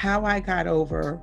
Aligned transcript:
how 0.00 0.24
I 0.24 0.40
got 0.40 0.66
over 0.66 1.20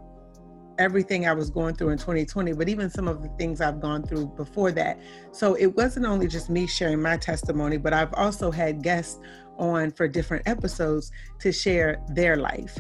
everything 0.78 1.26
I 1.26 1.34
was 1.34 1.50
going 1.50 1.74
through 1.74 1.90
in 1.90 1.98
2020, 1.98 2.54
but 2.54 2.70
even 2.70 2.92
some 2.92 3.08
of 3.08 3.24
the 3.24 3.30
things 3.30 3.60
I've 3.60 3.82
gone 3.82 4.04
through 4.04 4.28
before 4.38 4.72
that. 4.74 5.00
So 5.32 5.56
it 5.56 5.76
wasn't 5.76 6.06
only 6.06 6.28
just 6.28 6.52
me 6.52 6.68
sharing 6.68 7.02
my 7.02 7.18
testimony, 7.18 7.78
but 7.78 7.92
I've 7.92 8.14
also 8.14 8.52
had 8.52 8.84
guests 8.84 9.20
on 9.58 9.90
for 9.90 10.08
different 10.08 10.48
episodes 10.48 11.12
to 11.40 11.52
share 11.52 12.00
their 12.10 12.36
life. 12.36 12.78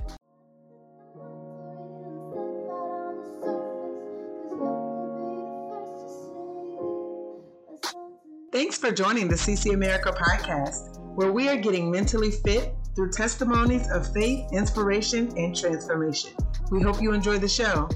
Thanks 8.52 8.78
for 8.78 8.92
joining 8.92 9.30
the 9.30 9.36
CC 9.36 9.74
America 9.74 10.12
podcast, 10.12 11.00
where 11.16 11.32
we 11.32 11.50
are 11.50 11.58
getting 11.58 11.90
mentally 11.90 12.30
fit 12.30 12.77
through 12.98 13.12
testimonies 13.12 13.88
of 13.92 14.12
faith, 14.12 14.52
inspiration, 14.52 15.32
and 15.38 15.56
transformation. 15.56 16.32
We 16.72 16.82
hope 16.82 17.00
you 17.00 17.14
enjoy 17.14 17.38
the 17.38 17.48
show. 17.48 17.88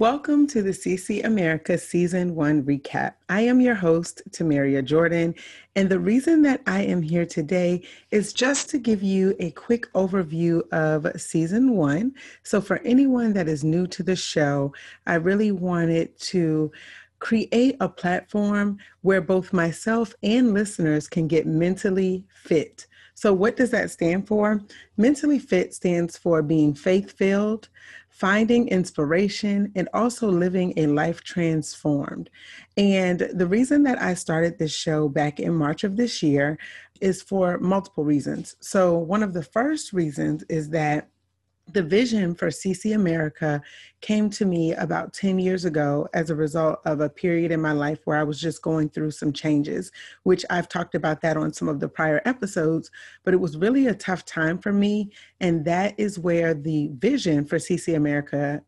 Welcome 0.00 0.46
to 0.46 0.62
the 0.62 0.70
CC 0.70 1.22
America 1.26 1.76
Season 1.76 2.34
1 2.34 2.62
recap. 2.62 3.16
I 3.28 3.42
am 3.42 3.60
your 3.60 3.74
host, 3.74 4.22
Tamaria 4.30 4.82
Jordan, 4.82 5.34
and 5.76 5.90
the 5.90 6.00
reason 6.00 6.40
that 6.40 6.62
I 6.66 6.80
am 6.84 7.02
here 7.02 7.26
today 7.26 7.82
is 8.10 8.32
just 8.32 8.70
to 8.70 8.78
give 8.78 9.02
you 9.02 9.36
a 9.40 9.50
quick 9.50 9.92
overview 9.92 10.66
of 10.72 11.06
Season 11.20 11.76
1. 11.76 12.14
So, 12.44 12.62
for 12.62 12.78
anyone 12.82 13.34
that 13.34 13.46
is 13.46 13.62
new 13.62 13.86
to 13.88 14.02
the 14.02 14.16
show, 14.16 14.72
I 15.06 15.16
really 15.16 15.52
wanted 15.52 16.18
to 16.20 16.72
create 17.18 17.76
a 17.80 17.88
platform 17.90 18.78
where 19.02 19.20
both 19.20 19.52
myself 19.52 20.14
and 20.22 20.54
listeners 20.54 21.08
can 21.08 21.28
get 21.28 21.46
mentally 21.46 22.24
fit. 22.32 22.86
So, 23.20 23.34
what 23.34 23.54
does 23.54 23.70
that 23.72 23.90
stand 23.90 24.26
for? 24.26 24.62
Mentally 24.96 25.38
fit 25.38 25.74
stands 25.74 26.16
for 26.16 26.40
being 26.40 26.72
faith 26.72 27.12
filled, 27.18 27.68
finding 28.08 28.66
inspiration, 28.68 29.70
and 29.74 29.90
also 29.92 30.30
living 30.30 30.72
a 30.78 30.86
life 30.86 31.22
transformed. 31.22 32.30
And 32.78 33.28
the 33.34 33.46
reason 33.46 33.82
that 33.82 34.00
I 34.00 34.14
started 34.14 34.56
this 34.56 34.72
show 34.72 35.06
back 35.06 35.38
in 35.38 35.52
March 35.54 35.84
of 35.84 35.98
this 35.98 36.22
year 36.22 36.58
is 37.02 37.20
for 37.20 37.58
multiple 37.58 38.04
reasons. 38.04 38.56
So, 38.60 38.96
one 38.96 39.22
of 39.22 39.34
the 39.34 39.42
first 39.42 39.92
reasons 39.92 40.42
is 40.44 40.70
that 40.70 41.10
the 41.72 41.82
vision 41.82 42.34
for 42.34 42.48
CC 42.48 42.94
America 42.94 43.62
came 44.00 44.30
to 44.30 44.44
me 44.44 44.74
about 44.74 45.12
10 45.12 45.38
years 45.38 45.64
ago 45.64 46.08
as 46.14 46.30
a 46.30 46.34
result 46.34 46.80
of 46.84 47.00
a 47.00 47.08
period 47.08 47.50
in 47.50 47.60
my 47.60 47.72
life 47.72 48.00
where 48.04 48.16
I 48.16 48.22
was 48.22 48.40
just 48.40 48.62
going 48.62 48.88
through 48.88 49.10
some 49.12 49.32
changes, 49.32 49.90
which 50.22 50.44
I've 50.50 50.68
talked 50.68 50.94
about 50.94 51.20
that 51.22 51.36
on 51.36 51.52
some 51.52 51.68
of 51.68 51.80
the 51.80 51.88
prior 51.88 52.22
episodes. 52.24 52.90
But 53.24 53.34
it 53.34 53.40
was 53.40 53.56
really 53.56 53.86
a 53.86 53.94
tough 53.94 54.24
time 54.24 54.58
for 54.58 54.72
me. 54.72 55.10
And 55.40 55.64
that 55.64 55.94
is 55.98 56.18
where 56.18 56.54
the 56.54 56.90
vision 56.94 57.44
for 57.44 57.56
CC 57.56 57.94
America 57.96 58.62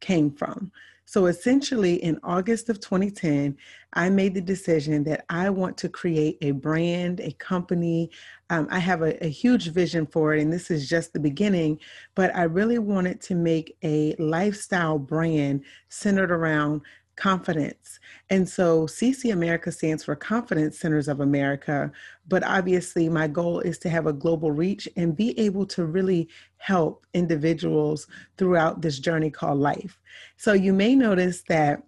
came 0.00 0.30
from. 0.30 0.72
So 1.10 1.26
essentially, 1.26 1.96
in 2.04 2.20
August 2.22 2.68
of 2.68 2.78
2010, 2.78 3.56
I 3.94 4.08
made 4.10 4.32
the 4.32 4.40
decision 4.40 5.02
that 5.04 5.24
I 5.28 5.50
want 5.50 5.76
to 5.78 5.88
create 5.88 6.38
a 6.40 6.52
brand, 6.52 7.18
a 7.18 7.32
company. 7.32 8.12
Um, 8.48 8.68
I 8.70 8.78
have 8.78 9.02
a, 9.02 9.24
a 9.24 9.28
huge 9.28 9.72
vision 9.72 10.06
for 10.06 10.34
it, 10.34 10.40
and 10.40 10.52
this 10.52 10.70
is 10.70 10.88
just 10.88 11.12
the 11.12 11.18
beginning, 11.18 11.80
but 12.14 12.32
I 12.36 12.44
really 12.44 12.78
wanted 12.78 13.20
to 13.22 13.34
make 13.34 13.76
a 13.82 14.14
lifestyle 14.20 15.00
brand 15.00 15.64
centered 15.88 16.30
around 16.30 16.82
confidence. 17.16 18.00
And 18.30 18.48
so 18.48 18.86
CC 18.86 19.32
America 19.32 19.70
stands 19.70 20.04
for 20.04 20.16
Confidence 20.16 20.78
Centers 20.78 21.08
of 21.08 21.20
America. 21.20 21.92
But 22.28 22.42
obviously, 22.44 23.08
my 23.08 23.28
goal 23.28 23.60
is 23.60 23.78
to 23.80 23.90
have 23.90 24.06
a 24.06 24.12
global 24.12 24.52
reach 24.52 24.88
and 24.96 25.16
be 25.16 25.38
able 25.38 25.66
to 25.66 25.84
really 25.84 26.28
help 26.56 27.06
individuals 27.14 28.06
throughout 28.38 28.80
this 28.80 28.98
journey 28.98 29.30
called 29.30 29.58
life. 29.58 30.00
So 30.36 30.52
you 30.52 30.72
may 30.72 30.94
notice 30.94 31.42
that 31.48 31.82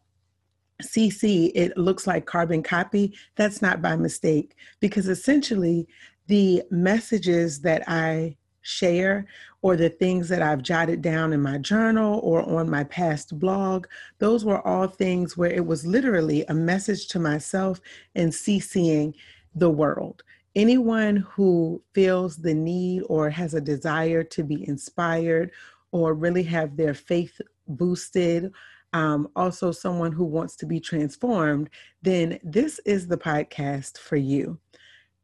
CC, 0.83 1.53
it 1.55 1.77
looks 1.77 2.07
like 2.07 2.27
carbon 2.27 2.63
copy. 2.63 3.15
That's 3.37 3.63
not 3.63 3.81
by 3.81 3.97
mistake 3.97 4.57
because 4.81 5.09
essentially 5.09 5.87
the 6.27 6.63
messages 6.71 7.61
that 7.61 7.85
I 7.89 8.37
share 8.63 9.27
or 9.61 9.77
the 9.77 9.89
things 9.89 10.29
that 10.29 10.43
I've 10.43 10.63
jotted 10.63 11.03
down 11.03 11.33
in 11.33 11.43
my 11.43 11.59
journal 11.59 12.21
or 12.23 12.43
on 12.43 12.71
my 12.71 12.85
past 12.85 13.39
blog, 13.39 13.87
those 14.19 14.45
were 14.45 14.67
all 14.67 14.87
things 14.87 15.37
where 15.37 15.51
it 15.51 15.65
was 15.65 15.87
literally 15.87 16.45
a 16.49 16.55
message 16.55 17.09
to 17.09 17.19
myself 17.19 17.81
and 18.15 18.33
CCing 18.33 19.15
the 19.55 19.71
world. 19.71 20.23
Anyone 20.55 21.17
who 21.17 21.83
feels 21.95 22.37
the 22.37 22.55
need 22.55 23.03
or 23.09 23.31
has 23.31 23.55
a 23.55 23.61
desire 23.61 24.23
to 24.25 24.43
be 24.43 24.67
inspired 24.69 25.51
or 25.93 26.15
really 26.15 26.43
have 26.43 26.77
their 26.77 26.95
faith 26.95 27.41
boosted, 27.69 28.53
um, 28.93 29.29
also 29.37 29.73
someone 29.73 30.13
who 30.13 30.25
wants 30.25 30.57
to 30.57 30.67
be 30.67 30.79
transformed, 30.79 31.71
then 32.03 32.39
this 32.43 32.79
is 32.81 33.07
the 33.07 33.17
podcast 33.17 33.99
for 33.99 34.17
you. 34.17 34.59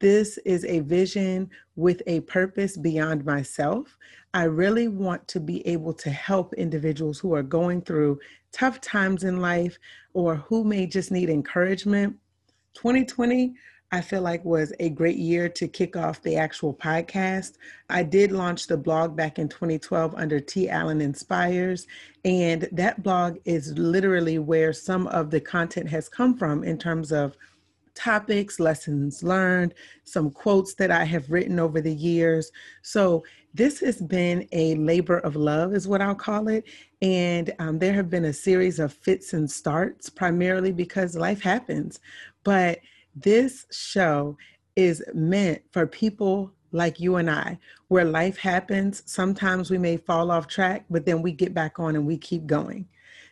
This 0.01 0.39
is 0.39 0.65
a 0.65 0.79
vision 0.81 1.51
with 1.75 2.03
a 2.07 2.21
purpose 2.21 2.77
beyond 2.77 3.25
myself. 3.25 3.97
I 4.33 4.45
really 4.45 4.87
want 4.87 5.27
to 5.29 5.41
be 5.41 5.67
able 5.67 5.93
to 5.95 6.11
help 6.11 6.55
individuals 6.55 7.19
who 7.19 7.35
are 7.35 7.43
going 7.43 7.83
through 7.83 8.21
tough 8.53 8.81
times 8.81 9.25
in 9.25 9.41
life 9.41 9.77
or 10.13 10.37
who 10.37 10.63
may 10.63 10.87
just 10.87 11.11
need 11.11 11.29
encouragement. 11.29 12.17
2020, 12.75 13.55
I 13.91 14.01
feel 14.01 14.21
like 14.21 14.45
was 14.45 14.73
a 14.79 14.91
great 14.91 15.17
year 15.17 15.49
to 15.49 15.67
kick 15.67 15.97
off 15.97 16.23
the 16.23 16.37
actual 16.37 16.75
podcast. 16.75 17.55
I 17.89 18.05
did 18.05 18.31
launch 18.31 18.67
the 18.67 18.77
blog 18.77 19.17
back 19.17 19.39
in 19.39 19.49
2012 19.49 20.15
under 20.15 20.39
T. 20.39 20.69
Allen 20.69 21.01
Inspires, 21.01 21.87
and 22.25 22.69
that 22.71 23.03
blog 23.03 23.39
is 23.47 23.77
literally 23.79 24.39
where 24.39 24.73
some 24.73 25.07
of 25.09 25.31
the 25.31 25.41
content 25.41 25.89
has 25.89 26.09
come 26.09 26.37
from 26.37 26.63
in 26.63 26.79
terms 26.79 27.11
of 27.11 27.37
topics, 27.99 28.61
lessons 28.61 29.23
learned, 29.23 29.75
some 30.05 30.31
quotes 30.31 30.75
that 30.75 30.91
I 30.91 31.05
have 31.05 31.31
written 31.31 31.59
over 31.59 31.81
the 31.81 31.95
years. 31.95 32.51
So, 32.83 33.25
this 33.55 33.81
has 33.81 34.01
been 34.01 34.47
a 34.53 34.77
labor 34.77 35.19
of 35.19 35.35
love, 35.35 35.75
is 35.75 35.89
what 35.89 36.01
I'll 36.01 36.15
call 36.15 36.49
it. 36.49 36.65
And 37.03 37.53
um, 37.59 37.79
there 37.79 37.95
have 37.95 38.09
been 38.09 38.27
a 38.27 38.33
series 38.33 38.79
of 38.79 38.93
fits 38.93 39.33
and 39.33 39.51
starts, 39.51 40.09
primarily 40.09 40.71
because 40.71 41.17
life 41.17 41.43
happens. 41.43 41.99
But 42.45 42.81
this 43.17 43.67
show 43.73 44.37
is 44.77 45.03
meant 45.13 45.63
for 45.73 45.87
people 45.87 46.53
like 46.71 47.01
you 47.01 47.17
and 47.17 47.31
I, 47.31 47.59
where 47.89 48.05
life 48.05 48.37
happens. 48.37 49.03
Sometimes 49.07 49.71
we 49.71 49.79
may 49.79 49.97
fall 49.97 50.31
off 50.31 50.47
track, 50.47 50.85
but 50.91 51.05
then 51.05 51.23
we 51.23 51.33
get 51.33 51.55
back 51.55 51.81
on 51.81 51.97
and 51.97 52.07
we 52.07 52.17
keep 52.17 52.47
going. 52.47 52.87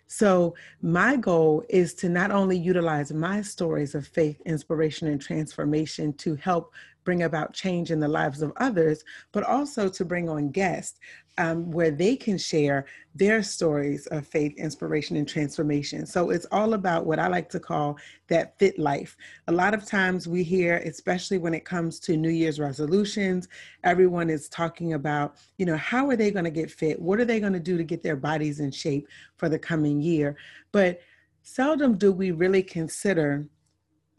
So, 0.06 0.54
my 0.82 1.16
goal 1.16 1.64
is 1.68 1.94
to 1.94 2.08
not 2.08 2.30
only 2.30 2.56
utilize 2.56 3.12
my 3.12 3.42
stories 3.42 3.94
of 3.94 4.06
faith, 4.06 4.40
inspiration, 4.46 5.08
and 5.08 5.20
transformation 5.20 6.12
to 6.14 6.36
help 6.36 6.72
bring 7.06 7.22
about 7.22 7.54
change 7.54 7.90
in 7.90 8.00
the 8.00 8.08
lives 8.08 8.42
of 8.42 8.52
others, 8.58 9.02
but 9.32 9.44
also 9.44 9.88
to 9.88 10.04
bring 10.04 10.28
on 10.28 10.50
guests 10.50 11.00
um, 11.38 11.70
where 11.70 11.90
they 11.90 12.16
can 12.16 12.36
share 12.36 12.86
their 13.14 13.42
stories 13.42 14.06
of 14.08 14.26
faith, 14.26 14.54
inspiration, 14.56 15.16
and 15.16 15.28
transformation. 15.28 16.04
So 16.06 16.30
it's 16.30 16.46
all 16.50 16.74
about 16.74 17.06
what 17.06 17.18
I 17.18 17.28
like 17.28 17.48
to 17.50 17.60
call 17.60 17.96
that 18.28 18.58
fit 18.58 18.78
life. 18.78 19.16
A 19.48 19.52
lot 19.52 19.74
of 19.74 19.86
times 19.86 20.26
we 20.26 20.42
hear, 20.42 20.78
especially 20.78 21.38
when 21.38 21.54
it 21.54 21.64
comes 21.64 22.00
to 22.00 22.16
New 22.16 22.30
Year's 22.30 22.58
resolutions, 22.58 23.48
everyone 23.84 24.28
is 24.28 24.48
talking 24.48 24.94
about, 24.94 25.36
you 25.58 25.66
know, 25.66 25.76
how 25.76 26.08
are 26.08 26.16
they 26.16 26.30
going 26.30 26.44
to 26.44 26.50
get 26.50 26.70
fit? 26.70 27.00
What 27.00 27.20
are 27.20 27.24
they 27.24 27.40
going 27.40 27.52
to 27.52 27.60
do 27.60 27.76
to 27.76 27.84
get 27.84 28.02
their 28.02 28.16
bodies 28.16 28.60
in 28.60 28.70
shape 28.70 29.06
for 29.36 29.48
the 29.48 29.58
coming 29.58 30.00
year? 30.00 30.36
But 30.72 31.00
seldom 31.42 31.96
do 31.96 32.12
we 32.12 32.32
really 32.32 32.62
consider 32.62 33.46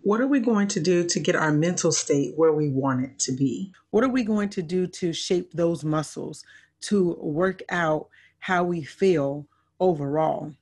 what 0.08 0.22
are 0.22 0.28
we 0.28 0.40
going 0.40 0.70
to 0.70 0.80
do 0.80 1.04
to 1.06 1.20
get 1.20 1.36
our 1.36 1.52
mental 1.52 1.92
state 1.92 2.32
where 2.38 2.54
we 2.54 2.70
want 2.70 3.04
it 3.04 3.20
to 3.20 3.34
be? 3.34 3.74
What 3.90 4.06
are 4.06 4.10
we 4.10 4.24
going 4.24 4.48
to 4.52 4.62
do 4.62 4.88
to 4.88 5.12
shape 5.12 5.52
those 5.52 5.84
muscles, 5.84 6.46
to 6.84 7.18
work 7.20 7.62
out 7.68 8.08
how 8.40 8.64
we 8.64 8.84
feel 8.84 9.46
overall? 9.82 10.54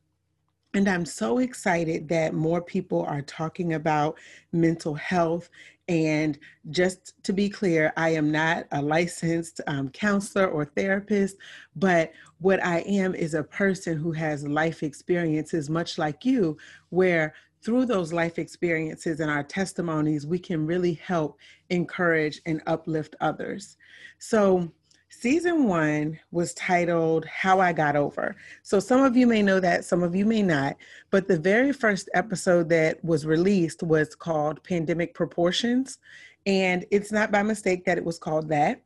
And 0.73 0.87
I'm 0.87 1.05
so 1.05 1.37
excited 1.37 2.09
that 2.09 2.33
more 2.33 2.59
people 2.59 3.03
are 3.03 3.21
talking 3.21 3.73
about 3.73 4.17
mental 4.51 4.95
health. 4.95 5.51
And 5.87 6.39
just 6.71 7.13
to 7.21 7.31
be 7.31 7.47
clear, 7.47 7.93
I 7.95 8.09
am 8.09 8.31
not 8.31 8.65
a 8.71 8.81
licensed 8.81 9.61
um, 9.67 9.89
counselor 9.89 10.47
or 10.47 10.65
therapist, 10.65 11.37
but 11.75 12.11
what 12.39 12.65
I 12.65 12.79
am 12.79 13.13
is 13.13 13.35
a 13.35 13.43
person 13.43 13.95
who 13.95 14.11
has 14.13 14.47
life 14.47 14.81
experiences, 14.81 15.69
much 15.69 15.99
like 15.99 16.25
you, 16.25 16.57
where 16.89 17.35
through 17.65 17.85
those 17.85 18.13
life 18.13 18.37
experiences 18.37 19.19
and 19.19 19.31
our 19.31 19.43
testimonies, 19.43 20.27
we 20.27 20.37
can 20.37 20.67
really 20.67 20.93
help 20.93 21.39
encourage 21.69 22.39
and 22.45 22.61
uplift 22.67 23.15
others. 23.19 23.77
So, 24.19 24.71
Season 25.21 25.63
one 25.63 26.19
was 26.31 26.53
titled 26.55 27.25
How 27.25 27.61
I 27.61 27.71
Got 27.71 27.95
Over. 27.95 28.35
So 28.63 28.81
some 28.81 29.01
of 29.01 29.15
you 29.15 29.25
may 29.25 29.41
know 29.41 29.61
that, 29.61 29.85
some 29.85 30.03
of 30.03 30.13
you 30.13 30.25
may 30.25 30.41
not. 30.41 30.75
But 31.09 31.27
the 31.27 31.39
very 31.39 31.71
first 31.71 32.09
episode 32.13 32.67
that 32.69 33.03
was 33.03 33.25
released 33.25 33.81
was 33.81 34.13
called 34.13 34.61
Pandemic 34.63 35.13
Proportions. 35.13 35.99
And 36.45 36.85
it's 36.91 37.13
not 37.13 37.31
by 37.31 37.43
mistake 37.43 37.85
that 37.85 37.97
it 37.97 38.03
was 38.03 38.19
called 38.19 38.49
that. 38.49 38.81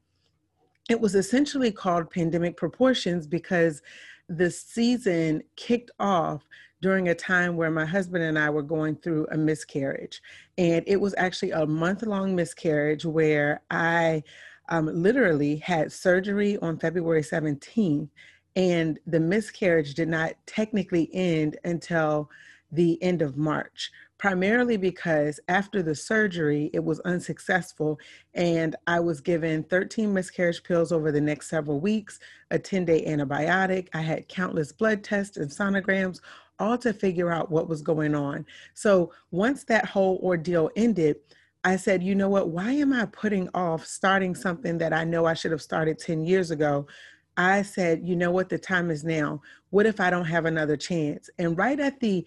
It 0.88 1.02
was 1.02 1.16
essentially 1.16 1.72
called 1.72 2.12
Pandemic 2.12 2.56
Proportions 2.56 3.26
because 3.26 3.81
the 4.28 4.52
season 4.52 5.42
kicked 5.56 5.90
off 6.00 6.48
during 6.81 7.10
a 7.10 7.16
time 7.16 7.58
where 7.58 7.72
my 7.72 7.86
husband 7.86 8.24
and 8.24 8.40
I 8.40 8.50
were 8.50 8.64
going 8.64 8.96
through 8.98 9.28
a 9.31 9.38
miscarriage. 9.38 10.22
And 10.58 10.84
it 10.88 11.00
was 11.00 11.14
actually 11.18 11.52
a 11.52 11.66
month 11.66 12.04
long 12.04 12.36
miscarriage 12.36 13.06
where 13.06 13.62
I 13.70 14.24
um, 14.70 14.86
literally 14.86 15.58
had 15.58 15.92
surgery 15.92 16.58
on 16.58 16.78
February 16.78 17.22
17th, 17.22 18.10
and 18.56 19.00
the 19.08 19.20
miscarriage 19.20 19.94
did 19.94 20.08
not 20.08 20.34
technically 20.46 21.10
end 21.14 21.58
until 21.64 22.30
the 22.72 23.02
end 23.02 23.24
of 23.24 23.36
March, 23.36 23.92
primarily 24.20 24.78
because 24.78 25.40
after 25.48 25.81
the 25.81 25.96
surgery, 25.96 26.70
it 26.74 26.84
was 26.84 27.00
unsuccessful, 27.02 28.00
and 28.36 28.76
I 28.86 29.00
was 29.00 29.22
given 29.22 29.64
13 29.64 30.14
miscarriage 30.14 30.64
pills 30.64 30.92
over 30.92 31.12
the 31.12 31.22
next 31.22 31.50
several 31.50 31.80
weeks, 31.80 32.20
a 32.52 32.60
10 32.60 32.86
day 32.86 33.06
antibiotic. 33.06 33.88
I 33.94 34.02
had 34.02 34.28
countless 34.28 34.72
blood 34.72 35.04
tests 35.04 35.38
and 35.38 35.50
sonograms, 35.50 36.20
all 36.60 36.78
to 36.80 36.94
figure 36.94 37.32
out 37.32 37.52
what 37.52 37.70
was 37.70 37.82
going 37.82 38.16
on. 38.16 38.46
So 38.74 39.12
once 39.32 39.64
that 39.66 39.86
whole 39.86 40.20
ordeal 40.22 40.70
ended, 40.76 41.18
I 41.64 41.76
said, 41.76 42.02
you 42.04 42.16
know 42.16 42.30
what? 42.30 42.50
Why 42.50 42.72
am 42.72 42.94
I 42.94 43.06
putting 43.06 43.50
off 43.54 43.86
starting 43.86 44.34
something 44.34 44.78
that 44.78 44.94
I 44.94 45.04
know 45.04 45.26
I 45.26 45.34
should 45.34 45.52
have 45.52 45.62
started 45.62 46.00
10 46.00 46.26
years 46.26 46.52
ago? 46.52 46.88
I 47.36 47.62
said, 47.62 48.08
you 48.08 48.16
know 48.16 48.32
what? 48.32 48.50
The 48.50 48.58
time 48.58 48.92
is 48.92 49.04
now. 49.04 49.42
What 49.70 49.86
if 49.86 50.00
I 50.00 50.10
don't 50.10 50.26
have 50.26 50.46
another 50.46 50.78
chance? 50.78 51.30
And 51.38 51.58
right 51.58 51.80
at 51.80 52.00
the 52.00 52.26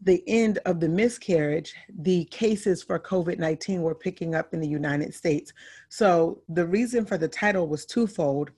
the 0.00 0.22
end 0.26 0.58
of 0.64 0.80
the 0.80 0.88
miscarriage, 0.88 1.74
the 1.98 2.24
cases 2.26 2.82
for 2.82 2.98
COVID 2.98 3.38
19 3.38 3.82
were 3.82 3.94
picking 3.94 4.34
up 4.34 4.54
in 4.54 4.60
the 4.60 4.68
United 4.68 5.14
States. 5.14 5.52
So 5.90 6.40
the 6.48 6.66
reason 6.66 7.04
for 7.04 7.18
the 7.18 7.28
title 7.28 7.68
was 7.68 7.84
twofold. 7.84 8.50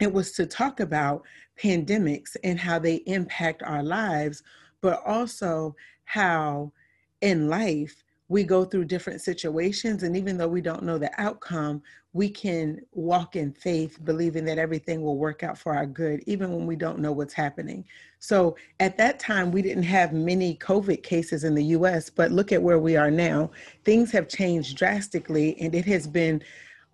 It 0.00 0.12
was 0.12 0.32
to 0.32 0.46
talk 0.46 0.80
about 0.80 1.22
pandemics 1.60 2.36
and 2.44 2.58
how 2.58 2.78
they 2.78 2.96
impact 3.06 3.62
our 3.62 3.82
lives, 3.82 4.42
but 4.80 5.02
also 5.06 5.74
how 6.04 6.72
in 7.20 7.48
life 7.48 8.02
we 8.28 8.44
go 8.44 8.64
through 8.64 8.86
different 8.86 9.20
situations 9.20 10.02
and 10.02 10.16
even 10.16 10.38
though 10.38 10.48
we 10.48 10.62
don't 10.62 10.82
know 10.82 10.96
the 10.96 11.10
outcome 11.20 11.82
we 12.14 12.28
can 12.28 12.80
walk 12.92 13.36
in 13.36 13.52
faith 13.52 13.98
believing 14.04 14.44
that 14.44 14.58
everything 14.58 15.02
will 15.02 15.16
work 15.16 15.42
out 15.42 15.56
for 15.56 15.74
our 15.74 15.86
good 15.86 16.22
even 16.26 16.50
when 16.50 16.66
we 16.66 16.76
don't 16.76 16.98
know 16.98 17.12
what's 17.12 17.34
happening. 17.34 17.84
So 18.18 18.56
at 18.80 18.96
that 18.98 19.18
time 19.18 19.50
we 19.50 19.62
didn't 19.62 19.82
have 19.84 20.12
many 20.12 20.56
covid 20.56 21.02
cases 21.02 21.44
in 21.44 21.54
the 21.54 21.64
US 21.76 22.08
but 22.10 22.32
look 22.32 22.52
at 22.52 22.62
where 22.62 22.78
we 22.78 22.96
are 22.96 23.10
now. 23.10 23.50
Things 23.84 24.10
have 24.12 24.28
changed 24.28 24.76
drastically 24.76 25.58
and 25.60 25.74
it 25.74 25.84
has 25.86 26.06
been 26.06 26.42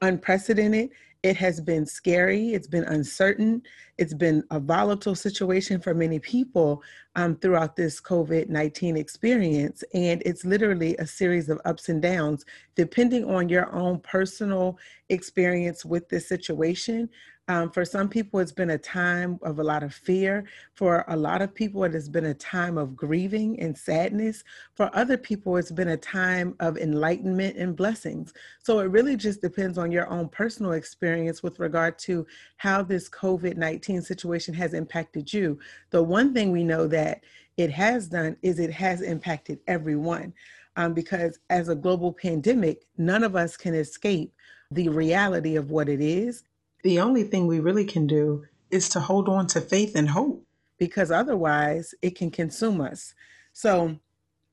unprecedented. 0.02 0.90
It 1.22 1.36
has 1.36 1.60
been 1.60 1.84
scary, 1.84 2.54
it's 2.54 2.68
been 2.68 2.84
uncertain, 2.84 3.62
it's 3.98 4.14
been 4.14 4.44
a 4.50 4.60
volatile 4.60 5.16
situation 5.16 5.80
for 5.80 5.92
many 5.92 6.20
people 6.20 6.82
um, 7.16 7.36
throughout 7.36 7.74
this 7.74 8.00
COVID 8.00 8.48
19 8.48 8.96
experience. 8.96 9.82
And 9.92 10.22
it's 10.24 10.44
literally 10.44 10.96
a 10.98 11.06
series 11.06 11.48
of 11.48 11.60
ups 11.64 11.88
and 11.88 12.00
downs, 12.00 12.44
depending 12.76 13.24
on 13.24 13.48
your 13.48 13.74
own 13.74 13.98
personal 14.00 14.78
experience 15.08 15.84
with 15.84 16.08
this 16.08 16.28
situation. 16.28 17.10
Um, 17.50 17.70
for 17.70 17.82
some 17.82 18.10
people, 18.10 18.40
it's 18.40 18.52
been 18.52 18.70
a 18.70 18.78
time 18.78 19.38
of 19.42 19.58
a 19.58 19.64
lot 19.64 19.82
of 19.82 19.94
fear. 19.94 20.44
For 20.74 21.06
a 21.08 21.16
lot 21.16 21.40
of 21.40 21.54
people, 21.54 21.82
it 21.84 21.94
has 21.94 22.06
been 22.06 22.26
a 22.26 22.34
time 22.34 22.76
of 22.76 22.94
grieving 22.94 23.58
and 23.58 23.76
sadness. 23.76 24.44
For 24.74 24.90
other 24.92 25.16
people, 25.16 25.56
it's 25.56 25.70
been 25.70 25.88
a 25.88 25.96
time 25.96 26.54
of 26.60 26.76
enlightenment 26.76 27.56
and 27.56 27.74
blessings. 27.74 28.34
So 28.62 28.80
it 28.80 28.90
really 28.90 29.16
just 29.16 29.40
depends 29.40 29.78
on 29.78 29.90
your 29.90 30.10
own 30.10 30.28
personal 30.28 30.72
experience 30.72 31.42
with 31.42 31.58
regard 31.58 31.98
to 32.00 32.26
how 32.58 32.82
this 32.82 33.08
COVID 33.08 33.56
19 33.56 33.87
situation 34.02 34.54
has 34.54 34.74
impacted 34.74 35.32
you. 35.32 35.58
The 35.90 36.02
one 36.02 36.34
thing 36.34 36.52
we 36.52 36.64
know 36.64 36.86
that 36.88 37.24
it 37.56 37.70
has 37.70 38.08
done 38.08 38.36
is 38.42 38.58
it 38.58 38.72
has 38.72 39.00
impacted 39.00 39.58
everyone. 39.66 40.32
Um, 40.76 40.94
because 40.94 41.40
as 41.50 41.68
a 41.68 41.74
global 41.74 42.12
pandemic, 42.12 42.86
none 42.96 43.24
of 43.24 43.34
us 43.34 43.56
can 43.56 43.74
escape 43.74 44.32
the 44.70 44.88
reality 44.88 45.56
of 45.56 45.70
what 45.70 45.88
it 45.88 46.00
is 46.00 46.44
the 46.82 47.00
only 47.00 47.24
thing 47.24 47.46
we 47.46 47.60
really 47.60 47.84
can 47.84 48.06
do 48.06 48.44
is 48.70 48.88
to 48.90 49.00
hold 49.00 49.28
on 49.28 49.46
to 49.48 49.60
faith 49.60 49.96
and 49.96 50.08
hope 50.08 50.44
because 50.78 51.10
otherwise 51.10 51.94
it 52.02 52.14
can 52.14 52.30
consume 52.30 52.80
us. 52.80 53.14
So, 53.52 53.98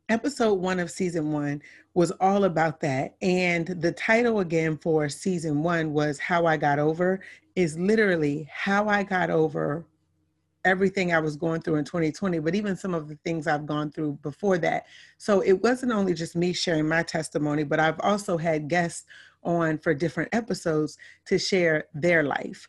episode 0.10 0.56
one 0.56 0.80
of 0.80 0.90
season 0.90 1.32
one 1.32 1.62
was 1.94 2.12
all 2.20 2.44
about 2.46 2.80
that. 2.82 3.16
And 3.22 3.68
the 3.68 3.92
title 3.92 4.40
again 4.40 4.78
for 4.78 5.08
season 5.10 5.62
one 5.62 5.94
was 5.94 6.20
How 6.20 6.46
I 6.46 6.58
Got 6.58 6.80
Over, 6.80 7.22
is 7.56 7.78
literally 7.78 8.50
how 8.52 8.88
I 8.88 9.04
got 9.04 9.30
over 9.30 9.86
everything 10.66 11.14
I 11.14 11.20
was 11.20 11.38
going 11.38 11.62
through 11.62 11.76
in 11.76 11.86
2020, 11.86 12.40
but 12.40 12.56
even 12.56 12.76
some 12.76 12.94
of 12.94 13.08
the 13.08 13.18
things 13.24 13.48
I've 13.48 13.68
gone 13.68 13.92
through 13.92 14.14
before 14.24 14.58
that. 14.58 14.86
So 15.18 15.42
it 15.42 15.62
wasn't 15.62 15.92
only 15.92 16.14
just 16.14 16.36
me 16.36 16.54
sharing 16.54 16.88
my 16.88 17.04
testimony, 17.04 17.64
but 17.64 17.80
I've 17.80 18.00
also 18.02 18.38
had 18.38 18.68
guests 18.68 19.06
on 19.44 19.78
for 19.78 19.94
different 19.94 20.34
episodes 20.34 20.98
to 21.28 21.38
share 21.38 21.86
their 21.94 22.24
life. 22.24 22.68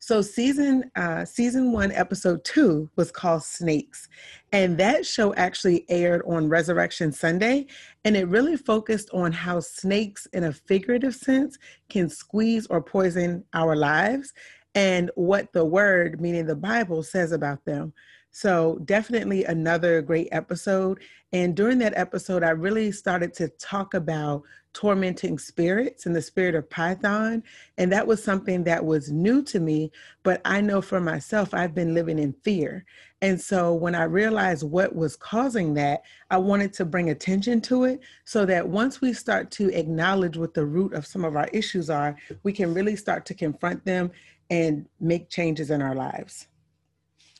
So 0.00 0.22
season 0.22 0.90
uh, 0.94 1.24
season 1.24 1.72
one, 1.72 1.90
episode 1.90 2.44
two 2.44 2.88
was 2.96 3.10
called 3.10 3.42
Snakes, 3.42 4.08
and 4.52 4.78
that 4.78 5.04
show 5.04 5.34
actually 5.34 5.84
aired 5.88 6.22
on 6.26 6.48
Resurrection 6.48 7.10
Sunday, 7.10 7.66
and 8.04 8.16
it 8.16 8.28
really 8.28 8.56
focused 8.56 9.10
on 9.12 9.32
how 9.32 9.58
snakes, 9.58 10.26
in 10.32 10.44
a 10.44 10.52
figurative 10.52 11.16
sense, 11.16 11.58
can 11.88 12.08
squeeze 12.08 12.66
or 12.68 12.80
poison 12.80 13.44
our 13.54 13.74
lives, 13.74 14.32
and 14.76 15.10
what 15.16 15.52
the 15.52 15.64
Word, 15.64 16.20
meaning 16.20 16.46
the 16.46 16.54
Bible, 16.54 17.02
says 17.02 17.32
about 17.32 17.64
them. 17.64 17.92
So, 18.30 18.78
definitely 18.84 19.44
another 19.44 20.00
great 20.00 20.28
episode. 20.30 21.00
And 21.32 21.56
during 21.56 21.78
that 21.78 21.96
episode, 21.96 22.44
I 22.44 22.50
really 22.50 22.92
started 22.92 23.34
to 23.34 23.48
talk 23.48 23.94
about 23.94 24.42
tormenting 24.78 25.40
spirits 25.40 26.06
and 26.06 26.14
the 26.14 26.22
spirit 26.22 26.54
of 26.54 26.70
Python. 26.70 27.42
And 27.78 27.90
that 27.90 28.06
was 28.06 28.22
something 28.22 28.62
that 28.62 28.84
was 28.84 29.10
new 29.10 29.42
to 29.42 29.58
me. 29.58 29.90
But 30.22 30.40
I 30.44 30.60
know 30.60 30.80
for 30.80 31.00
myself, 31.00 31.52
I've 31.52 31.74
been 31.74 31.94
living 31.94 32.20
in 32.20 32.32
fear. 32.44 32.84
And 33.20 33.40
so 33.40 33.74
when 33.74 33.96
I 33.96 34.04
realized 34.04 34.62
what 34.62 34.94
was 34.94 35.16
causing 35.16 35.74
that, 35.74 36.02
I 36.30 36.36
wanted 36.36 36.72
to 36.74 36.84
bring 36.84 37.10
attention 37.10 37.60
to 37.62 37.86
it 37.86 37.98
so 38.24 38.46
that 38.46 38.68
once 38.68 39.00
we 39.00 39.12
start 39.12 39.50
to 39.52 39.68
acknowledge 39.76 40.36
what 40.36 40.54
the 40.54 40.64
root 40.64 40.92
of 40.92 41.08
some 41.08 41.24
of 41.24 41.34
our 41.34 41.48
issues 41.52 41.90
are, 41.90 42.14
we 42.44 42.52
can 42.52 42.72
really 42.72 42.94
start 42.94 43.26
to 43.26 43.34
confront 43.34 43.84
them 43.84 44.12
and 44.48 44.86
make 45.00 45.28
changes 45.28 45.72
in 45.72 45.82
our 45.82 45.96
lives. 45.96 46.46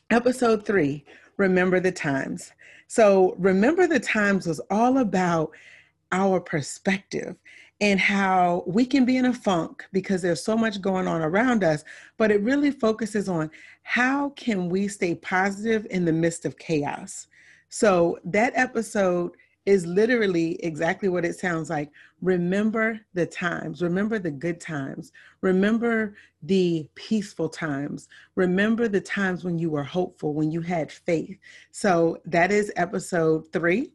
Episode 0.09 0.65
three, 0.65 1.05
Remember 1.37 1.79
the 1.79 1.93
Times. 1.93 2.51
So, 2.87 3.35
Remember 3.37 3.87
the 3.87 4.01
Times 4.01 4.45
was 4.45 4.59
all 4.69 4.97
about 4.97 5.51
our 6.11 6.39
perspective 6.39 7.35
and 7.81 7.99
how 7.99 8.63
we 8.67 8.85
can 8.85 9.05
be 9.05 9.17
in 9.17 9.25
a 9.25 9.33
funk 9.33 9.85
because 9.93 10.21
there's 10.21 10.43
so 10.43 10.57
much 10.57 10.81
going 10.81 11.07
on 11.07 11.21
around 11.21 11.63
us 11.63 11.83
but 12.17 12.31
it 12.31 12.41
really 12.41 12.71
focuses 12.71 13.29
on 13.29 13.49
how 13.83 14.29
can 14.31 14.69
we 14.69 14.87
stay 14.87 15.15
positive 15.15 15.87
in 15.89 16.05
the 16.05 16.11
midst 16.11 16.45
of 16.45 16.57
chaos 16.57 17.27
so 17.69 18.17
that 18.25 18.53
episode 18.55 19.31
is 19.69 19.85
literally 19.85 20.55
exactly 20.65 21.09
what 21.09 21.23
it 21.23 21.37
sounds 21.37 21.69
like. 21.69 21.91
Remember 22.21 22.99
the 23.13 23.27
times, 23.27 23.83
remember 23.83 24.17
the 24.17 24.31
good 24.31 24.59
times, 24.59 25.11
remember 25.41 26.15
the 26.41 26.89
peaceful 26.95 27.49
times, 27.49 28.07
remember 28.33 28.87
the 28.87 28.99
times 28.99 29.43
when 29.43 29.59
you 29.59 29.69
were 29.69 29.83
hopeful, 29.83 30.33
when 30.33 30.51
you 30.51 30.61
had 30.61 30.91
faith. 30.91 31.37
So 31.71 32.17
that 32.25 32.51
is 32.51 32.71
episode 32.77 33.51
three. 33.53 33.91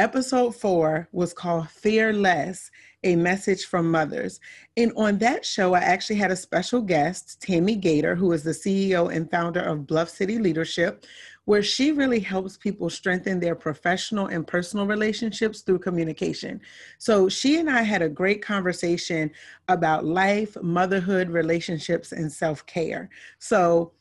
Episode 0.00 0.56
four 0.56 1.10
was 1.12 1.34
called 1.34 1.68
Fear 1.68 2.14
Less 2.14 2.70
A 3.04 3.16
Message 3.16 3.66
from 3.66 3.90
Mothers. 3.90 4.40
And 4.78 4.94
on 4.96 5.18
that 5.18 5.44
show, 5.44 5.74
I 5.74 5.80
actually 5.80 6.16
had 6.16 6.30
a 6.30 6.36
special 6.36 6.80
guest, 6.80 7.38
Tammy 7.42 7.76
Gator, 7.76 8.14
who 8.14 8.32
is 8.32 8.42
the 8.42 8.52
CEO 8.52 9.14
and 9.14 9.30
founder 9.30 9.60
of 9.60 9.86
Bluff 9.86 10.08
City 10.08 10.38
Leadership, 10.38 11.04
where 11.44 11.62
she 11.62 11.92
really 11.92 12.18
helps 12.18 12.56
people 12.56 12.88
strengthen 12.88 13.40
their 13.40 13.54
professional 13.54 14.28
and 14.28 14.46
personal 14.46 14.86
relationships 14.86 15.60
through 15.60 15.80
communication. 15.80 16.62
So 16.96 17.28
she 17.28 17.58
and 17.58 17.68
I 17.68 17.82
had 17.82 18.00
a 18.00 18.08
great 18.08 18.40
conversation 18.40 19.30
about 19.68 20.06
life, 20.06 20.56
motherhood, 20.62 21.28
relationships, 21.28 22.12
and 22.12 22.32
self 22.32 22.64
care. 22.64 23.10
So 23.38 23.92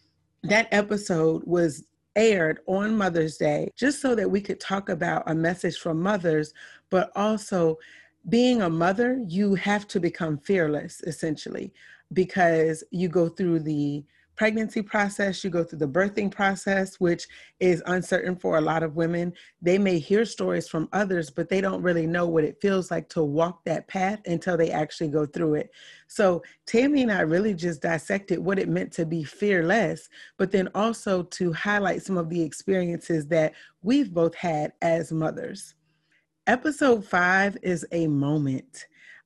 that 0.44 0.70
episode 0.72 1.44
was 1.44 1.84
aired 2.16 2.60
on 2.68 2.98
Mother's 2.98 3.38
Day 3.38 3.70
just 3.76 4.02
so 4.02 4.16
that 4.16 4.30
we 4.30 4.42
could 4.42 4.60
talk 4.60 4.90
about 4.90 5.24
a 5.30 5.36
message 5.36 5.78
from 5.78 6.02
mothers, 6.02 6.54
but 6.90 7.12
also 7.16 7.78
being 8.28 8.62
a 8.62 8.70
mother, 8.70 9.24
you 9.28 9.56
have 9.56 9.88
to 9.88 10.00
become 10.00 10.38
fearless, 10.38 11.02
essentially. 11.02 11.74
because 12.14 12.84
you 12.92 13.08
go 13.08 13.30
through 13.30 13.60
the 13.60 14.04
pregnancy 14.40 14.82
process, 14.82 15.44
you 15.44 15.50
go 15.50 15.66
through 15.66 15.80
the 15.80 15.86
birthing 15.86 16.32
process, 16.32 16.96
which 16.98 17.28
is 17.60 17.84
uncertain 17.88 18.38
for 18.38 18.58
a 18.58 18.62
lot 18.62 18.84
of 18.84 18.96
women. 18.96 19.34
They 19.62 19.78
may 19.78 20.00
hear 20.00 20.24
stories 20.24 20.70
from 20.70 20.88
others, 20.94 21.30
but 21.30 21.50
they 21.50 21.60
don't 21.60 21.82
really 21.82 22.08
know 22.08 22.26
what 22.26 22.46
it 22.46 22.62
feels 22.62 22.90
like 22.90 23.10
to 23.10 23.22
walk 23.22 23.66
that 23.66 23.90
path 23.90 24.22
until 24.28 24.56
they 24.56 24.72
actually 24.72 25.10
go 25.10 25.26
through 25.26 25.56
it. 25.56 25.72
So, 26.08 26.42
Tammy 26.66 27.02
and 27.02 27.12
I 27.12 27.20
really 27.20 27.54
just 27.54 27.82
dissected 27.82 28.40
what 28.40 28.60
it 28.60 28.70
meant 28.70 28.94
to 28.94 29.06
be 29.06 29.26
fearless, 29.26 30.08
but 30.38 30.52
then 30.52 30.70
also 30.74 31.24
to 31.24 31.52
highlight 31.52 32.04
some 32.04 32.18
of 32.18 32.30
the 32.30 32.42
experiences 32.42 33.28
that 33.28 33.52
we've 33.82 34.14
both 34.14 34.36
had 34.36 34.72
as 34.82 35.12
mothers. 35.12 35.76
Episode 36.48 37.04
five 37.04 37.58
is 37.62 37.86
a 37.92 38.08
moment. 38.08 38.86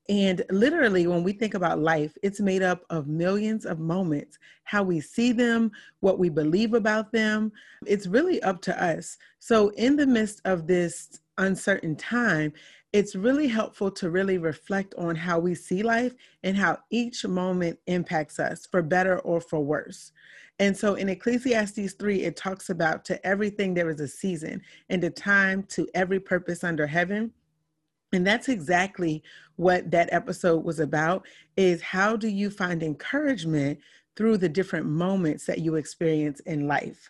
And 0.09 0.43
literally, 0.49 1.07
when 1.07 1.23
we 1.23 1.31
think 1.31 1.53
about 1.53 1.79
life, 1.79 2.17
it's 2.23 2.41
made 2.41 2.61
up 2.61 2.83
of 2.89 3.07
millions 3.07 3.65
of 3.65 3.79
moments. 3.79 4.37
How 4.65 4.83
we 4.83 4.99
see 4.99 5.31
them, 5.31 5.71
what 6.01 6.19
we 6.19 6.29
believe 6.29 6.73
about 6.73 7.11
them, 7.13 7.51
it's 7.85 8.07
really 8.07 8.41
up 8.43 8.61
to 8.63 8.83
us. 8.83 9.17
So, 9.39 9.69
in 9.69 9.95
the 9.95 10.07
midst 10.07 10.41
of 10.43 10.67
this 10.67 11.21
uncertain 11.37 11.95
time, 11.95 12.51
it's 12.91 13.15
really 13.15 13.47
helpful 13.47 13.89
to 13.91 14.11
really 14.11 14.37
reflect 14.37 14.93
on 14.97 15.15
how 15.15 15.39
we 15.39 15.55
see 15.55 15.81
life 15.81 16.13
and 16.43 16.55
how 16.55 16.77
each 16.91 17.25
moment 17.25 17.79
impacts 17.87 18.39
us 18.39 18.67
for 18.67 18.83
better 18.83 19.19
or 19.19 19.41
for 19.41 19.61
worse. 19.61 20.11
And 20.59 20.77
so 20.77 20.93
in 20.93 21.09
Ecclesiastes 21.09 21.93
3, 21.93 22.21
it 22.21 22.35
talks 22.35 22.69
about 22.69 23.03
to 23.05 23.25
everything 23.25 23.73
there 23.73 23.89
is 23.89 23.99
a 23.99 24.07
season 24.07 24.61
and 24.89 25.03
a 25.03 25.09
time 25.09 25.63
to 25.69 25.87
every 25.95 26.19
purpose 26.19 26.63
under 26.63 26.85
heaven. 26.85 27.31
And 28.13 28.25
that's 28.25 28.47
exactly 28.47 29.23
what 29.55 29.89
that 29.91 30.13
episode 30.13 30.63
was 30.63 30.79
about 30.79 31.25
is 31.57 31.81
how 31.81 32.15
do 32.15 32.27
you 32.27 32.49
find 32.49 32.83
encouragement 32.83 33.79
through 34.15 34.37
the 34.37 34.49
different 34.49 34.85
moments 34.85 35.45
that 35.47 35.59
you 35.59 35.75
experience 35.75 36.39
in 36.41 36.67
life? 36.67 37.09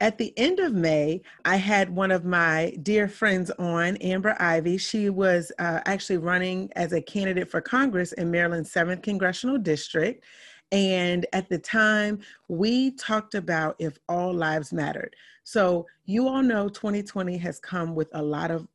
At 0.00 0.18
the 0.18 0.36
end 0.36 0.58
of 0.58 0.74
May, 0.74 1.22
I 1.46 1.56
had 1.56 1.88
one 1.88 2.10
of 2.10 2.24
my 2.24 2.76
dear 2.82 3.08
friends 3.08 3.50
on, 3.52 3.96
Amber 3.98 4.36
Ivy. 4.38 4.76
She 4.76 5.08
was 5.08 5.50
uh, 5.58 5.80
actually 5.86 6.18
running 6.18 6.70
as 6.76 6.92
a 6.92 7.00
candidate 7.00 7.50
for 7.50 7.62
Congress 7.62 8.12
in 8.12 8.30
Maryland's 8.30 8.70
7th 8.74 9.02
Congressional 9.02 9.56
District. 9.56 10.22
And 10.70 11.24
at 11.32 11.48
the 11.48 11.58
time, 11.58 12.18
we 12.48 12.90
talked 12.90 13.34
about 13.34 13.76
if 13.78 13.98
all 14.08 14.34
lives 14.34 14.72
mattered. 14.72 15.14
So, 15.44 15.86
you 16.04 16.28
all 16.28 16.42
know 16.42 16.68
2020 16.68 17.38
has 17.38 17.58
come 17.58 17.94
with 17.94 18.10
a 18.12 18.22
lot 18.22 18.50
of 18.50 18.66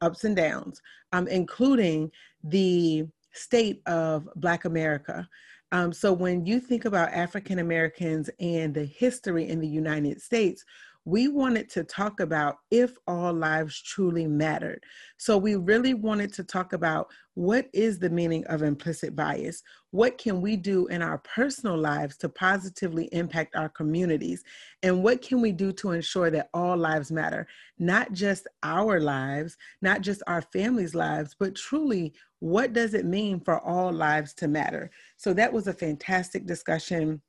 ups 0.00 0.24
and 0.24 0.36
downs, 0.36 0.80
um, 1.12 1.28
including 1.28 2.10
the 2.44 3.06
state 3.32 3.82
of 3.86 4.28
Black 4.36 4.64
America. 4.64 5.28
Um, 5.72 5.92
so 5.92 6.12
when 6.12 6.44
you 6.44 6.58
think 6.58 6.84
about 6.84 7.12
African 7.12 7.60
Americans 7.60 8.28
and 8.40 8.74
the 8.74 8.84
history 8.84 9.48
in 9.48 9.60
the 9.60 9.68
United 9.68 10.20
States, 10.20 10.64
we 11.04 11.28
wanted 11.28 11.70
to 11.70 11.84
talk 11.84 12.20
about 12.20 12.56
if 12.70 12.96
all 13.06 13.32
lives 13.32 13.80
truly 13.80 14.26
mattered. 14.26 14.82
So 15.16 15.38
we 15.38 15.56
really 15.56 15.94
wanted 15.94 16.32
to 16.34 16.44
talk 16.44 16.72
about 16.72 17.08
what 17.34 17.68
is 17.72 17.98
the 17.98 18.10
meaning 18.10 18.44
of 18.46 18.62
implicit 18.62 19.16
bias? 19.16 19.62
What 19.92 20.18
can 20.18 20.42
we 20.42 20.56
do 20.56 20.88
in 20.88 21.00
our 21.00 21.18
personal 21.18 21.78
lives 21.78 22.18
to 22.18 22.28
positively 22.28 23.08
impact 23.12 23.56
our 23.56 23.70
communities? 23.70 24.44
And 24.82 25.02
what 25.02 25.22
can 25.22 25.40
we 25.40 25.52
do 25.52 25.72
to 25.74 25.92
ensure 25.92 26.30
that 26.30 26.50
all 26.52 26.76
lives 26.76 27.10
matter? 27.10 27.46
Not 27.78 28.12
just 28.12 28.46
our 28.62 29.00
lives, 29.00 29.56
not 29.80 30.02
just 30.02 30.22
our 30.26 30.42
families' 30.42 30.94
lives, 30.94 31.34
but 31.38 31.54
truly, 31.54 32.12
what 32.40 32.72
does 32.72 32.94
it 32.94 33.06
mean 33.06 33.40
for 33.40 33.58
all 33.60 33.90
lives 33.90 34.34
to 34.34 34.48
matter? 34.48 34.90
So 35.16 35.32
that 35.34 35.52
was 35.52 35.66
a 35.66 35.72
fantastic 35.72 36.46
discussion 36.46 37.22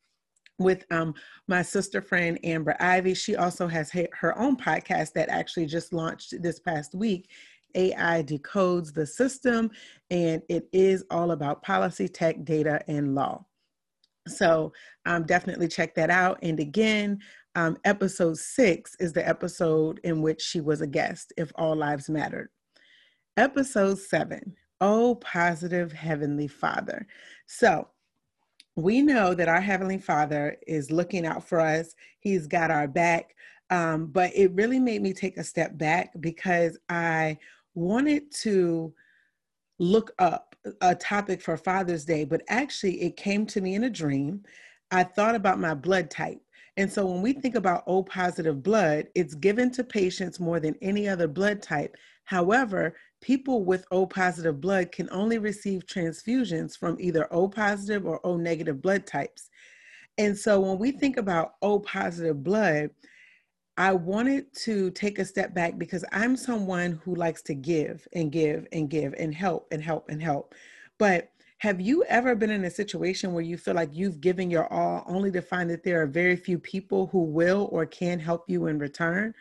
with 0.63 0.85
um, 0.91 1.13
my 1.47 1.61
sister 1.61 2.01
friend 2.01 2.39
Amber 2.43 2.75
Ivy. 2.79 3.13
She 3.13 3.35
also 3.35 3.67
has 3.67 3.91
her 3.91 4.37
own 4.37 4.57
podcast 4.57 5.13
that 5.13 5.29
actually 5.29 5.65
just 5.65 5.93
launched 5.93 6.41
this 6.41 6.59
past 6.59 6.95
week. 6.95 7.29
AI 7.75 8.23
decodes 8.23 8.93
the 8.93 9.05
system, 9.05 9.71
and 10.09 10.41
it 10.49 10.67
is 10.73 11.05
all 11.09 11.31
about 11.31 11.61
policy, 11.61 12.07
tech, 12.07 12.43
data, 12.43 12.81
and 12.87 13.15
law. 13.15 13.45
So 14.27 14.73
um, 15.05 15.23
definitely 15.23 15.67
check 15.67 15.95
that 15.95 16.09
out. 16.09 16.39
And 16.43 16.59
again, 16.59 17.19
um, 17.55 17.77
episode 17.85 18.37
six 18.37 18.95
is 18.99 19.13
the 19.13 19.27
episode 19.27 19.99
in 20.03 20.21
which 20.21 20.41
she 20.41 20.61
was 20.61 20.81
a 20.81 20.87
guest, 20.87 21.33
If 21.37 21.51
All 21.55 21.75
Lives 21.75 22.09
Mattered. 22.09 22.49
Episode 23.37 23.97
seven, 23.99 24.55
Oh, 24.79 25.15
Positive 25.15 25.91
Heavenly 25.91 26.47
Father. 26.47 27.07
So 27.45 27.87
we 28.75 29.01
know 29.01 29.33
that 29.33 29.49
our 29.49 29.61
Heavenly 29.61 29.97
Father 29.97 30.57
is 30.67 30.91
looking 30.91 31.25
out 31.25 31.47
for 31.47 31.59
us, 31.59 31.95
He's 32.19 32.47
got 32.47 32.71
our 32.71 32.87
back. 32.87 33.35
Um, 33.69 34.07
but 34.07 34.31
it 34.35 34.51
really 34.51 34.79
made 34.79 35.01
me 35.01 35.13
take 35.13 35.37
a 35.37 35.43
step 35.43 35.77
back 35.77 36.11
because 36.19 36.77
I 36.89 37.37
wanted 37.73 38.31
to 38.41 38.93
look 39.79 40.11
up 40.19 40.55
a 40.81 40.93
topic 40.93 41.41
for 41.41 41.57
Father's 41.57 42.05
Day, 42.05 42.25
but 42.25 42.43
actually 42.49 43.01
it 43.01 43.15
came 43.15 43.45
to 43.47 43.61
me 43.61 43.75
in 43.75 43.85
a 43.85 43.89
dream. 43.89 44.43
I 44.91 45.03
thought 45.03 45.35
about 45.35 45.59
my 45.59 45.73
blood 45.73 46.09
type. 46.09 46.41
And 46.77 46.91
so 46.91 47.05
when 47.05 47.21
we 47.21 47.33
think 47.33 47.55
about 47.55 47.83
O 47.87 48.03
positive 48.03 48.61
blood, 48.61 49.07
it's 49.15 49.35
given 49.35 49.71
to 49.71 49.83
patients 49.83 50.39
more 50.39 50.59
than 50.59 50.75
any 50.81 51.07
other 51.07 51.27
blood 51.27 51.61
type. 51.61 51.95
However, 52.25 52.95
people 53.21 53.63
with 53.63 53.85
O 53.91 54.05
positive 54.05 54.59
blood 54.59 54.91
can 54.91 55.07
only 55.11 55.37
receive 55.37 55.85
transfusions 55.85 56.77
from 56.77 56.97
either 56.99 57.31
O 57.33 57.47
positive 57.47 58.05
or 58.05 58.19
O 58.25 58.35
negative 58.35 58.81
blood 58.81 59.05
types. 59.05 59.49
And 60.17 60.37
so 60.37 60.59
when 60.59 60.77
we 60.77 60.91
think 60.91 61.17
about 61.17 61.53
O 61.61 61.79
positive 61.79 62.43
blood, 62.43 62.89
I 63.77 63.93
wanted 63.93 64.53
to 64.63 64.91
take 64.91 65.17
a 65.17 65.25
step 65.25 65.53
back 65.53 65.77
because 65.77 66.03
I'm 66.11 66.35
someone 66.35 66.99
who 67.03 67.15
likes 67.15 67.41
to 67.43 67.53
give 67.53 68.07
and 68.13 68.31
give 68.31 68.67
and 68.71 68.89
give 68.89 69.13
and 69.17 69.33
help 69.33 69.67
and 69.71 69.81
help 69.81 70.09
and 70.09 70.21
help. 70.21 70.53
But 70.97 71.31
have 71.59 71.79
you 71.79 72.03
ever 72.05 72.35
been 72.35 72.49
in 72.49 72.65
a 72.65 72.71
situation 72.71 73.33
where 73.33 73.43
you 73.43 73.57
feel 73.57 73.75
like 73.75 73.89
you've 73.93 74.19
given 74.19 74.49
your 74.49 74.71
all 74.73 75.03
only 75.07 75.31
to 75.31 75.41
find 75.41 75.69
that 75.69 75.83
there 75.83 76.01
are 76.01 76.07
very 76.07 76.35
few 76.35 76.57
people 76.59 77.07
who 77.07 77.23
will 77.23 77.69
or 77.71 77.85
can 77.85 78.19
help 78.19 78.49
you 78.49 78.67
in 78.67 78.79
return? 78.79 79.33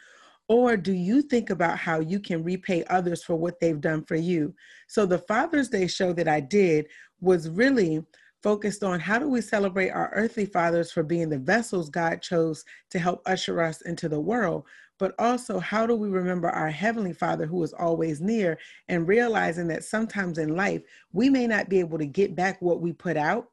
Or 0.51 0.77
do 0.77 0.93
you 0.93 1.23
think 1.23 1.51
about 1.51 1.79
how 1.79 2.01
you 2.01 2.19
can 2.19 2.43
repay 2.43 2.83
others 2.91 3.23
for 3.23 3.37
what 3.37 3.61
they've 3.61 3.81
done 3.81 4.03
for 4.03 4.17
you? 4.17 4.53
So, 4.89 5.07
the 5.07 5.21
Father's 5.21 5.69
Day 5.69 5.87
show 5.87 6.13
that 6.15 6.27
I 6.27 6.41
did 6.41 6.89
was 7.21 7.49
really 7.49 8.05
focused 8.43 8.83
on 8.83 8.99
how 8.99 9.21
do 9.21 9.29
we 9.29 9.43
celebrate 9.43 9.91
our 9.91 10.11
earthly 10.13 10.47
fathers 10.47 10.91
for 10.91 11.05
being 11.05 11.29
the 11.29 11.39
vessels 11.39 11.89
God 11.89 12.21
chose 12.21 12.65
to 12.91 12.99
help 12.99 13.23
usher 13.27 13.63
us 13.63 13.83
into 13.83 14.09
the 14.09 14.19
world, 14.19 14.65
but 14.99 15.15
also 15.21 15.61
how 15.61 15.87
do 15.87 15.95
we 15.95 16.09
remember 16.09 16.51
our 16.51 16.71
heavenly 16.71 17.13
Father 17.13 17.47
who 17.47 17.63
is 17.63 17.73
always 17.73 18.21
near 18.21 18.59
and 18.89 19.07
realizing 19.07 19.69
that 19.69 19.85
sometimes 19.85 20.37
in 20.37 20.57
life 20.57 20.83
we 21.13 21.31
may 21.31 21.47
not 21.47 21.69
be 21.69 21.79
able 21.79 21.99
to 21.99 22.07
get 22.07 22.35
back 22.35 22.61
what 22.61 22.81
we 22.81 22.93
put 22.93 23.17
out, 23.17 23.51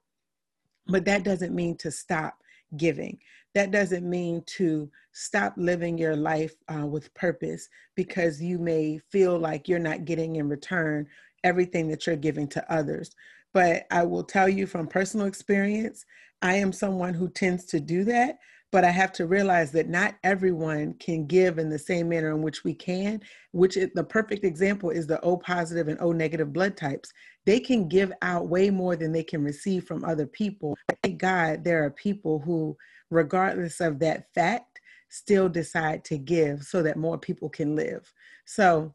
but 0.88 1.06
that 1.06 1.24
doesn't 1.24 1.54
mean 1.54 1.78
to 1.78 1.92
stop 1.92 2.42
giving. 2.76 3.20
That 3.58 3.72
doesn't 3.72 4.08
mean 4.08 4.44
to 4.58 4.88
stop 5.14 5.56
living 5.58 5.98
your 5.98 6.16
life 6.16 6.54
uh, 6.72 6.86
with 6.86 7.12
purpose 7.16 7.68
because 7.96 8.40
you 8.40 8.60
may 8.60 9.00
feel 9.10 9.40
like 9.40 9.68
you're 9.68 9.80
not 9.80 10.06
getting 10.06 10.36
in 10.36 10.48
return 10.48 11.08
everything 11.44 11.88
that 11.88 12.06
you're 12.06 12.18
giving 12.18 12.48
to 12.50 12.72
others. 12.72 13.16
But 13.56 13.88
I 13.90 14.04
will 14.04 14.24
tell 14.24 14.48
you 14.48 14.68
from 14.68 14.86
personal 14.86 15.26
experience, 15.26 16.06
I 16.44 16.58
am 16.58 16.72
someone 16.72 17.16
who 17.16 17.30
tends 17.30 17.66
to 17.66 17.80
do 17.80 18.04
that. 18.04 18.38
But 18.72 18.84
I 18.84 18.92
have 18.92 19.12
to 19.14 19.26
realize 19.26 19.72
that 19.72 19.90
not 19.90 20.16
everyone 20.24 20.94
can 21.00 21.26
give 21.26 21.58
in 21.58 21.70
the 21.70 21.80
same 21.80 22.10
manner 22.10 22.30
in 22.30 22.44
which 22.44 22.64
we 22.64 22.76
can, 22.76 23.22
which 23.54 23.76
is, 23.76 23.90
the 23.96 24.04
perfect 24.04 24.44
example 24.44 24.92
is 24.92 25.08
the 25.08 25.20
O 25.22 25.38
positive 25.38 25.88
and 25.88 26.00
O 26.00 26.12
negative 26.12 26.54
blood 26.54 26.78
types. 26.78 27.12
They 27.46 27.60
can 27.60 27.88
give 27.88 28.12
out 28.22 28.50
way 28.50 28.70
more 28.70 28.96
than 28.96 29.14
they 29.14 29.24
can 29.24 29.44
receive 29.44 29.86
from 29.86 30.04
other 30.04 30.28
people. 30.28 30.78
Thank 31.02 31.18
God 31.18 31.64
there 31.64 31.84
are 31.84 31.90
people 31.90 32.40
who 32.40 32.78
regardless 33.10 33.80
of 33.80 34.00
that 34.00 34.34
fact, 34.34 34.80
still 35.10 35.50
decide 35.50 36.04
to 36.06 36.18
give 36.18 36.64
so 36.64 36.84
that 36.84 36.98
more 36.98 37.18
people 37.18 37.50
can 37.50 37.76
live. 37.76 38.12
So, 38.46 38.94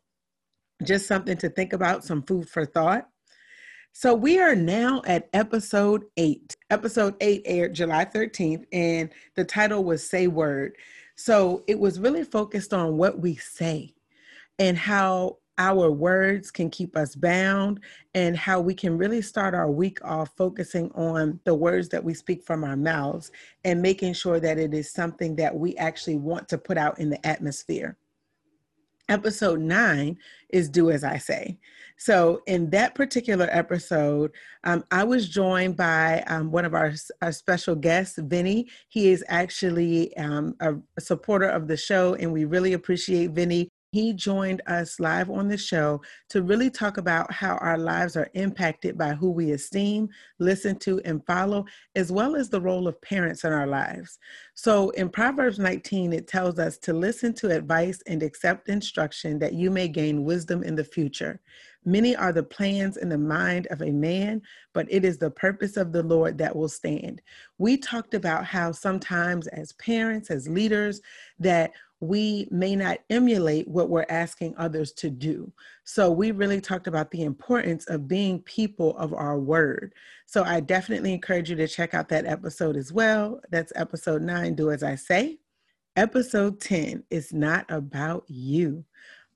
just 0.84 1.06
something 1.06 1.36
to 1.38 1.48
think 1.48 1.72
about, 1.72 2.04
some 2.04 2.22
food 2.22 2.48
for 2.48 2.66
thought. 2.66 3.08
So, 3.92 4.14
we 4.14 4.40
are 4.40 4.54
now 4.54 5.02
at 5.06 5.28
episode 5.32 6.04
eight. 6.16 6.56
Episode 6.70 7.14
eight 7.20 7.42
aired 7.44 7.74
July 7.74 8.04
13th, 8.04 8.64
and 8.72 9.10
the 9.36 9.44
title 9.44 9.84
was 9.84 10.08
Say 10.08 10.26
Word. 10.26 10.76
So, 11.16 11.64
it 11.66 11.78
was 11.78 12.00
really 12.00 12.24
focused 12.24 12.74
on 12.74 12.96
what 12.96 13.18
we 13.18 13.36
say 13.36 13.94
and 14.58 14.76
how 14.76 15.38
our 15.58 15.90
words 15.90 16.50
can 16.50 16.70
keep 16.70 16.96
us 16.96 17.14
bound 17.14 17.80
and 18.14 18.36
how 18.36 18.60
we 18.60 18.74
can 18.74 18.96
really 18.96 19.20
start 19.20 19.54
our 19.54 19.70
week 19.70 19.98
off 20.04 20.30
focusing 20.36 20.90
on 20.92 21.38
the 21.44 21.54
words 21.54 21.88
that 21.90 22.02
we 22.02 22.14
speak 22.14 22.42
from 22.42 22.64
our 22.64 22.76
mouths 22.76 23.30
and 23.64 23.82
making 23.82 24.14
sure 24.14 24.40
that 24.40 24.58
it 24.58 24.72
is 24.72 24.92
something 24.92 25.36
that 25.36 25.54
we 25.54 25.76
actually 25.76 26.16
want 26.16 26.48
to 26.48 26.58
put 26.58 26.78
out 26.78 26.98
in 26.98 27.10
the 27.10 27.26
atmosphere. 27.26 27.96
Episode 29.08 29.60
nine 29.60 30.16
is 30.50 30.68
Do 30.70 30.90
As 30.90 31.04
I 31.04 31.18
Say. 31.18 31.58
So, 31.98 32.40
in 32.46 32.70
that 32.70 32.94
particular 32.94 33.46
episode, 33.50 34.32
um, 34.64 34.84
I 34.90 35.04
was 35.04 35.28
joined 35.28 35.76
by 35.76 36.22
um, 36.28 36.50
one 36.50 36.64
of 36.64 36.74
our, 36.74 36.94
our, 37.20 37.30
special 37.30 37.74
guests, 37.74 38.18
Vinny. 38.18 38.68
He 38.88 39.10
is 39.10 39.22
actually 39.28 40.16
um, 40.16 40.56
a, 40.60 40.74
a 40.96 41.00
supporter 41.00 41.48
of 41.48 41.68
the 41.68 41.76
show, 41.76 42.14
and 42.14 42.32
we 42.32 42.44
really 42.44 42.72
appreciate 42.72 43.32
Vinny 43.32 43.68
he 43.92 44.14
joined 44.14 44.62
us 44.66 44.98
live 44.98 45.28
on 45.28 45.48
the 45.48 45.56
show 45.56 46.00
to 46.30 46.42
really 46.42 46.70
talk 46.70 46.96
about 46.96 47.30
how 47.30 47.56
our 47.58 47.76
lives 47.76 48.16
are 48.16 48.30
impacted 48.32 48.96
by 48.96 49.12
who 49.12 49.30
we 49.30 49.52
esteem, 49.52 50.08
listen 50.38 50.78
to, 50.78 50.98
and 51.04 51.24
follow, 51.26 51.66
as 51.94 52.10
well 52.10 52.34
as 52.34 52.48
the 52.48 52.60
role 52.60 52.88
of 52.88 53.00
parents 53.02 53.44
in 53.44 53.52
our 53.52 53.66
lives. 53.66 54.18
So 54.54 54.90
in 54.90 55.10
Proverbs 55.10 55.58
19, 55.58 56.14
it 56.14 56.26
tells 56.26 56.58
us 56.58 56.78
to 56.78 56.94
listen 56.94 57.34
to 57.34 57.50
advice 57.50 58.02
and 58.06 58.22
accept 58.22 58.70
instruction 58.70 59.38
that 59.40 59.52
you 59.52 59.70
may 59.70 59.88
gain 59.88 60.24
wisdom 60.24 60.62
in 60.62 60.74
the 60.74 60.84
future. 60.84 61.38
Many 61.84 62.16
are 62.16 62.32
the 62.32 62.44
plans 62.44 62.96
in 62.96 63.08
the 63.08 63.18
mind 63.18 63.66
of 63.70 63.82
a 63.82 63.90
man, 63.90 64.40
but 64.72 64.86
it 64.88 65.04
is 65.04 65.18
the 65.18 65.32
purpose 65.32 65.76
of 65.76 65.92
the 65.92 66.02
Lord 66.02 66.38
that 66.38 66.54
will 66.54 66.68
stand. 66.68 67.20
We 67.58 67.76
talked 67.76 68.14
about 68.14 68.46
how 68.46 68.72
sometimes, 68.72 69.48
as 69.48 69.72
parents, 69.72 70.30
as 70.30 70.48
leaders, 70.48 71.00
that 71.40 71.72
we 72.02 72.48
may 72.50 72.74
not 72.74 72.98
emulate 73.10 73.68
what 73.68 73.88
we're 73.88 74.04
asking 74.08 74.56
others 74.58 74.90
to 74.90 75.08
do. 75.08 75.52
So, 75.84 76.10
we 76.10 76.32
really 76.32 76.60
talked 76.60 76.88
about 76.88 77.12
the 77.12 77.22
importance 77.22 77.86
of 77.86 78.08
being 78.08 78.40
people 78.40 78.96
of 78.98 79.14
our 79.14 79.38
word. 79.38 79.94
So, 80.26 80.42
I 80.42 80.58
definitely 80.58 81.12
encourage 81.12 81.48
you 81.48 81.56
to 81.56 81.68
check 81.68 81.94
out 81.94 82.08
that 82.08 82.26
episode 82.26 82.76
as 82.76 82.92
well. 82.92 83.40
That's 83.50 83.72
episode 83.76 84.20
nine 84.20 84.56
Do 84.56 84.72
As 84.72 84.82
I 84.82 84.96
Say. 84.96 85.38
Episode 85.94 86.60
10 86.60 87.04
is 87.10 87.32
not 87.32 87.66
about 87.70 88.24
you. 88.26 88.84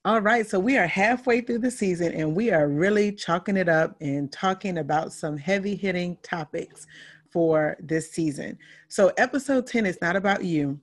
All 0.05 0.21
right, 0.21 0.47
so 0.47 0.59
we 0.59 0.77
are 0.77 0.87
halfway 0.87 1.43
through 1.43 1.59
the 1.59 1.71
season 1.71 2.13
and 2.15 2.35
we 2.35 2.51
are 2.51 2.69
really 2.69 3.13
chalking 3.13 3.57
it 3.57 3.69
up 3.69 3.95
and 4.01 4.33
talking 4.33 4.79
about 4.79 5.13
some 5.13 5.37
heavy 5.37 5.77
hitting 5.77 6.17
topics 6.25 6.87
for 7.31 7.77
this 7.79 8.11
season. 8.11 8.59
So, 8.89 9.13
episode 9.19 9.69
10 9.69 9.87
is 9.87 9.99
not 10.03 10.17
about 10.17 10.43
you 10.43 10.81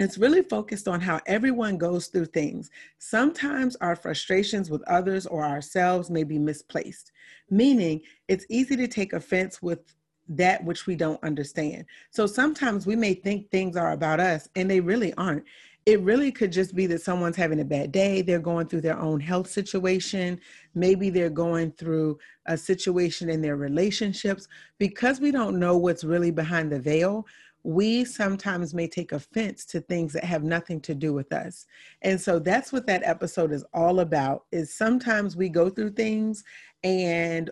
it's 0.00 0.18
really 0.18 0.42
focused 0.42 0.88
on 0.88 1.00
how 1.00 1.20
everyone 1.26 1.76
goes 1.76 2.06
through 2.06 2.26
things. 2.26 2.70
Sometimes 2.98 3.76
our 3.76 3.94
frustrations 3.94 4.70
with 4.70 4.82
others 4.88 5.26
or 5.26 5.44
ourselves 5.44 6.10
may 6.10 6.24
be 6.24 6.38
misplaced, 6.38 7.12
meaning 7.50 8.00
it's 8.26 8.46
easy 8.48 8.76
to 8.76 8.88
take 8.88 9.12
offense 9.12 9.60
with 9.60 9.80
that 10.28 10.64
which 10.64 10.86
we 10.86 10.96
don't 10.96 11.22
understand. 11.22 11.84
So 12.10 12.26
sometimes 12.26 12.86
we 12.86 12.96
may 12.96 13.14
think 13.14 13.50
things 13.50 13.76
are 13.76 13.92
about 13.92 14.20
us 14.20 14.48
and 14.56 14.70
they 14.70 14.80
really 14.80 15.12
aren't. 15.14 15.44
It 15.86 16.00
really 16.02 16.30
could 16.30 16.52
just 16.52 16.74
be 16.74 16.86
that 16.86 17.00
someone's 17.00 17.36
having 17.36 17.60
a 17.60 17.64
bad 17.64 17.90
day. 17.90 18.22
They're 18.22 18.38
going 18.38 18.68
through 18.68 18.82
their 18.82 18.98
own 18.98 19.18
health 19.18 19.50
situation. 19.50 20.40
Maybe 20.74 21.10
they're 21.10 21.30
going 21.30 21.72
through 21.72 22.18
a 22.46 22.56
situation 22.56 23.28
in 23.28 23.40
their 23.42 23.56
relationships. 23.56 24.46
Because 24.78 25.20
we 25.20 25.30
don't 25.30 25.58
know 25.58 25.78
what's 25.78 26.04
really 26.04 26.30
behind 26.30 26.70
the 26.70 26.78
veil, 26.78 27.26
we 27.62 28.04
sometimes 28.04 28.72
may 28.72 28.88
take 28.88 29.12
offense 29.12 29.64
to 29.66 29.80
things 29.80 30.12
that 30.12 30.24
have 30.24 30.42
nothing 30.42 30.80
to 30.80 30.94
do 30.94 31.12
with 31.12 31.32
us. 31.32 31.66
And 32.02 32.20
so 32.20 32.38
that's 32.38 32.72
what 32.72 32.86
that 32.86 33.02
episode 33.04 33.52
is 33.52 33.64
all 33.74 34.00
about 34.00 34.44
is 34.50 34.74
sometimes 34.74 35.36
we 35.36 35.48
go 35.48 35.68
through 35.68 35.92
things 35.92 36.44
and 36.82 37.50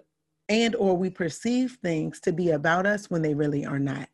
and 0.50 0.74
or 0.76 0.96
we 0.96 1.10
perceive 1.10 1.76
things 1.82 2.20
to 2.20 2.32
be 2.32 2.50
about 2.50 2.86
us 2.86 3.10
when 3.10 3.20
they 3.20 3.34
really 3.34 3.66
are 3.66 3.78
not. 3.78 4.08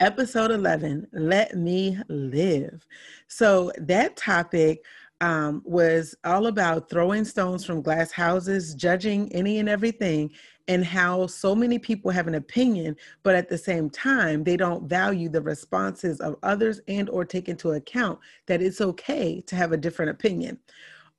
Episode 0.00 0.50
11 0.50 1.08
let 1.12 1.54
me 1.54 1.98
live. 2.08 2.86
So 3.28 3.70
that 3.78 4.16
topic 4.16 4.82
um, 5.20 5.60
was 5.66 6.14
all 6.24 6.46
about 6.46 6.88
throwing 6.88 7.24
stones 7.24 7.64
from 7.64 7.82
glass 7.82 8.10
houses, 8.10 8.74
judging 8.74 9.30
any 9.32 9.58
and 9.58 9.68
everything, 9.68 10.30
and 10.70 10.84
how 10.84 11.26
so 11.26 11.54
many 11.54 11.78
people 11.78 12.10
have 12.10 12.28
an 12.28 12.36
opinion, 12.36 12.96
but 13.22 13.34
at 13.34 13.48
the 13.48 13.58
same 13.58 13.90
time, 13.90 14.44
they 14.44 14.56
don't 14.56 14.88
value 14.88 15.28
the 15.28 15.42
responses 15.42 16.20
of 16.20 16.36
others 16.42 16.80
and 16.88 17.10
or 17.10 17.24
take 17.24 17.48
into 17.48 17.72
account 17.72 18.18
that 18.46 18.62
it's 18.62 18.80
okay 18.80 19.40
to 19.42 19.56
have 19.56 19.72
a 19.72 19.76
different 19.76 20.10
opinion 20.10 20.58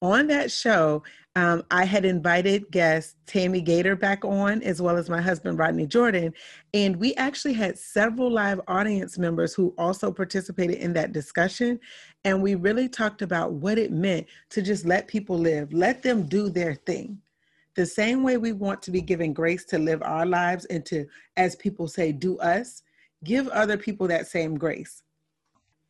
on 0.02 0.28
that 0.28 0.52
show, 0.52 1.04
um, 1.36 1.64
I 1.72 1.86
had 1.86 2.04
invited 2.06 2.70
guest 2.72 3.16
Tammy 3.26 3.62
Gator 3.62 3.96
back 3.96 4.26
on, 4.26 4.62
as 4.64 4.82
well 4.82 4.98
as 4.98 5.10
my 5.10 5.22
husband 5.22 5.60
Rodney 5.60 5.86
Jordan, 5.86 6.34
and 6.74 6.96
we 6.96 7.14
actually 7.16 7.54
had 7.54 7.78
several 7.78 8.30
live 8.30 8.60
audience 8.68 9.18
members 9.18 9.54
who 9.54 9.74
also 9.78 10.12
participated 10.12 10.78
in 10.78 10.94
that 10.94 11.14
discussion. 11.14 11.80
And 12.26 12.42
we 12.42 12.56
really 12.56 12.90
talked 12.90 13.22
about 13.22 13.54
what 13.54 13.78
it 13.78 13.92
meant 13.92 14.28
to 14.50 14.62
just 14.62 14.86
let 14.86 15.08
people 15.08 15.38
live, 15.38 15.72
let 15.72 16.02
them 16.02 16.24
do 16.24 16.50
their 16.50 16.76
thing. 16.76 17.20
The 17.76 17.86
same 17.86 18.24
way 18.24 18.38
we 18.38 18.52
want 18.52 18.82
to 18.84 18.92
be 18.92 19.02
given 19.02 19.34
grace 19.34 19.66
to 19.66 19.80
live 19.80 20.02
our 20.04 20.26
lives 20.26 20.66
and 20.66 20.86
to, 20.88 21.06
as 21.38 21.56
people 21.56 21.88
say, 21.88 22.12
do 22.12 22.38
us, 22.40 22.84
give 23.24 23.48
other 23.50 23.78
people 23.78 24.08
that 24.08 24.28
same 24.28 24.58
grace 24.58 25.04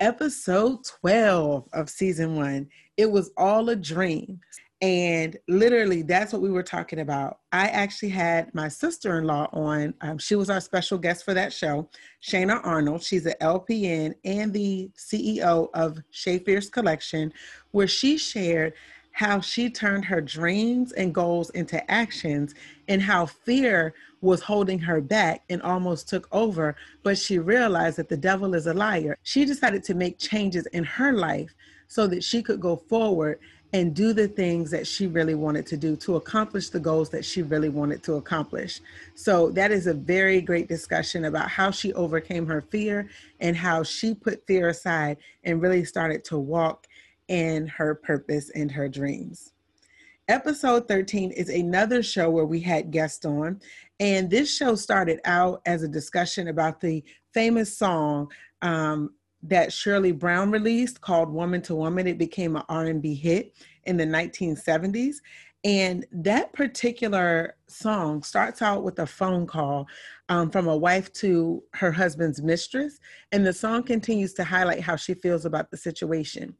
episode 0.02 0.84
12 0.84 1.70
of 1.74 1.90
season 1.90 2.36
one. 2.36 2.68
It 2.98 3.10
was 3.10 3.32
all 3.38 3.70
a 3.70 3.76
dream. 3.76 4.42
And 4.82 5.38
literally, 5.48 6.02
that's 6.02 6.34
what 6.34 6.42
we 6.42 6.50
were 6.50 6.64
talking 6.64 7.00
about. 7.00 7.38
I 7.52 7.68
actually 7.68 8.10
had 8.10 8.54
my 8.56 8.68
sister 8.68 9.20
in 9.20 9.26
law 9.26 9.48
on. 9.54 9.94
Um, 10.02 10.18
she 10.18 10.34
was 10.34 10.50
our 10.50 10.60
special 10.60 10.98
guest 10.98 11.24
for 11.24 11.36
that 11.36 11.54
show, 11.54 11.88
Shana 12.24 12.60
Arnold. 12.64 13.04
She's 13.04 13.28
an 13.28 13.36
LPN 13.42 14.16
and 14.26 14.52
the 14.52 14.90
CEO 14.98 15.70
of 15.76 16.00
Shea 16.10 16.40
Fierce 16.40 16.68
Collection, 16.68 17.32
where 17.70 17.88
she 17.88 18.18
shared 18.18 18.74
how 19.12 19.40
she 19.40 19.70
turned 19.70 20.06
her 20.06 20.22
dreams 20.22 20.92
and 20.94 21.14
goals 21.14 21.50
into 21.52 21.90
actions 21.92 22.56
and 22.88 23.02
how 23.02 23.26
fear 23.26 23.94
was 24.22 24.42
holding 24.42 24.80
her 24.80 25.02
back 25.02 25.44
and 25.50 25.62
almost 25.62 26.08
took 26.08 26.28
over. 26.32 26.76
But 27.04 27.18
she 27.18 27.40
realized 27.40 27.98
that 27.98 28.10
the 28.10 28.18
devil 28.18 28.54
is 28.54 28.68
a 28.68 28.74
liar. 28.74 29.18
She 29.24 29.46
decided 29.46 29.84
to 29.86 29.94
make 29.94 30.18
changes 30.18 30.66
in 30.68 30.84
her 30.84 31.14
life 31.14 31.54
so 31.88 32.08
that 32.08 32.24
she 32.24 32.42
could 32.42 32.62
go 32.62 32.78
forward 32.78 33.40
and 33.74 33.94
do 33.96 34.12
the 34.12 34.28
things 34.28 34.70
that 34.72 34.86
she 34.86 35.08
really 35.08 35.36
wanted 35.36 35.66
to 35.66 35.78
do 35.78 35.96
to 35.96 36.18
accomplish 36.18 36.70
the 36.70 36.80
goals 36.80 37.10
that 37.10 37.24
she 37.24 37.42
really 37.42 37.70
wanted 37.70 38.04
to 38.04 38.16
accomplish. 38.16 38.82
So, 39.16 39.50
that 39.52 39.72
is 39.72 39.88
a 39.88 39.94
very 39.94 40.42
great 40.42 40.68
discussion 40.68 41.26
about 41.26 41.50
how 41.50 41.72
she 41.72 41.94
overcame 41.94 42.46
her 42.48 42.62
fear 42.62 43.10
and 43.40 43.56
how 43.56 43.84
she 43.84 44.14
put 44.14 44.46
fear 44.46 44.70
aside 44.70 45.18
and 45.44 45.62
really 45.62 45.86
started 45.86 46.24
to 46.26 46.38
walk 46.38 46.88
in 47.32 47.66
her 47.66 47.96
purpose 47.96 48.50
and 48.50 48.70
her 48.70 48.90
dreams. 48.90 49.54
Episode 50.28 50.86
13 50.90 51.32
is 51.32 51.48
another 51.48 52.04
show 52.04 52.30
where 52.30 52.46
we 52.46 52.60
had 52.60 52.92
guests 52.92 53.26
on, 53.26 53.60
and 54.02 54.30
this 54.30 54.54
show 54.54 54.76
started 54.76 55.22
out 55.24 55.62
as 55.66 55.82
a 55.82 55.88
discussion 55.88 56.50
about 56.50 56.82
the 56.82 57.02
famous 57.34 57.76
song 57.76 58.30
um, 58.62 59.12
that 59.44 59.72
Shirley 59.72 60.12
Brown 60.12 60.52
released 60.52 61.00
called 61.00 61.32
"Woman 61.32 61.62
to 61.64 61.76
Woman." 61.76 62.06
It 62.06 62.18
became 62.18 62.58
an 62.58 62.64
R&B 62.68 63.16
hit 63.16 63.56
in 63.86 63.96
the 63.96 64.06
1970s, 64.06 65.16
and 65.64 66.06
that 66.12 66.52
particular 66.52 67.56
song 67.68 68.24
starts 68.24 68.62
out 68.62 68.84
with 68.84 69.00
a 69.00 69.08
phone 69.08 69.48
call 69.48 69.88
um, 70.28 70.50
from 70.50 70.68
a 70.68 70.76
wife 70.76 71.14
to 71.14 71.64
her 71.76 71.94
husband's 71.94 72.42
mistress, 72.42 73.00
and 73.32 73.46
the 73.46 73.54
song 73.54 73.84
continues 73.84 74.34
to 74.34 74.44
highlight 74.44 74.82
how 74.82 74.98
she 74.98 75.14
feels 75.14 75.46
about 75.46 75.72
the 75.72 75.78
situation. 75.78 76.56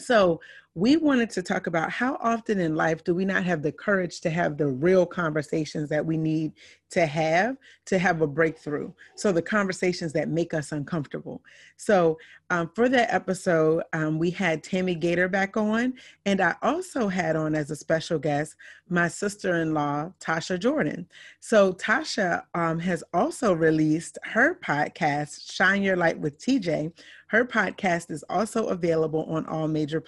So, 0.00 0.40
we 0.74 0.96
wanted 0.96 1.30
to 1.30 1.42
talk 1.42 1.66
about 1.66 1.90
how 1.90 2.16
often 2.22 2.60
in 2.60 2.76
life 2.76 3.02
do 3.02 3.12
we 3.14 3.24
not 3.24 3.42
have 3.42 3.60
the 3.60 3.72
courage 3.72 4.20
to 4.20 4.30
have 4.30 4.56
the 4.56 4.68
real 4.68 5.04
conversations 5.04 5.88
that 5.88 6.04
we 6.04 6.16
need 6.16 6.52
to 6.90 7.06
have 7.06 7.56
to 7.86 7.98
have 7.98 8.20
a 8.20 8.26
breakthrough. 8.26 8.92
So, 9.14 9.32
the 9.32 9.42
conversations 9.42 10.12
that 10.12 10.28
make 10.28 10.54
us 10.54 10.72
uncomfortable. 10.72 11.42
So, 11.76 12.18
um, 12.50 12.70
for 12.74 12.88
that 12.88 13.12
episode, 13.12 13.84
um, 13.92 14.18
we 14.18 14.30
had 14.30 14.62
Tammy 14.62 14.94
Gator 14.94 15.28
back 15.28 15.56
on, 15.56 15.94
and 16.26 16.40
I 16.40 16.56
also 16.62 17.08
had 17.08 17.36
on 17.36 17.54
as 17.54 17.70
a 17.70 17.76
special 17.76 18.18
guest 18.18 18.56
my 18.88 19.06
sister 19.06 19.62
in 19.62 19.72
law, 19.72 20.10
Tasha 20.20 20.58
Jordan. 20.58 21.08
So, 21.38 21.72
Tasha 21.72 22.42
um, 22.54 22.78
has 22.80 23.04
also 23.14 23.52
released 23.52 24.18
her 24.24 24.58
podcast, 24.64 25.52
Shine 25.52 25.82
Your 25.82 25.96
Light 25.96 26.18
with 26.18 26.38
TJ. 26.38 26.92
Her 27.28 27.44
podcast 27.44 28.10
is 28.10 28.24
also 28.28 28.66
available 28.66 29.24
on 29.26 29.46
all 29.46 29.68
major 29.68 30.00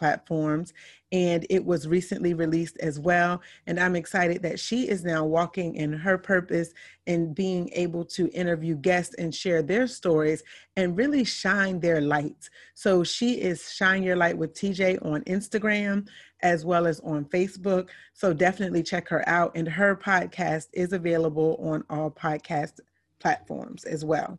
platforms 0.52 0.72
and 1.12 1.46
it 1.50 1.62
was 1.62 1.86
recently 1.86 2.32
released 2.32 2.78
as 2.78 2.98
well. 2.98 3.42
And 3.66 3.78
I'm 3.78 3.96
excited 3.96 4.42
that 4.42 4.58
she 4.58 4.88
is 4.88 5.04
now 5.04 5.26
walking 5.26 5.74
in 5.74 5.92
her 5.92 6.16
purpose 6.16 6.72
and 7.06 7.34
being 7.34 7.68
able 7.74 8.04
to 8.06 8.30
interview 8.30 8.76
guests 8.76 9.14
and 9.18 9.34
share 9.34 9.62
their 9.62 9.86
stories 9.86 10.42
and 10.76 10.96
really 10.96 11.22
shine 11.24 11.80
their 11.80 12.00
lights. 12.00 12.48
So 12.74 13.04
she 13.04 13.34
is 13.34 13.70
Shine 13.72 14.02
Your 14.02 14.16
Light 14.16 14.38
with 14.38 14.54
TJ 14.54 15.04
on 15.04 15.22
Instagram 15.24 16.08
as 16.42 16.64
well 16.64 16.86
as 16.86 16.98
on 17.00 17.26
Facebook. 17.26 17.90
So 18.14 18.32
definitely 18.32 18.82
check 18.82 19.06
her 19.10 19.28
out. 19.28 19.52
And 19.54 19.68
her 19.68 19.94
podcast 19.94 20.68
is 20.72 20.94
available 20.94 21.58
on 21.60 21.84
all 21.90 22.10
podcast 22.10 22.80
platforms 23.20 23.84
as 23.84 24.02
well. 24.02 24.38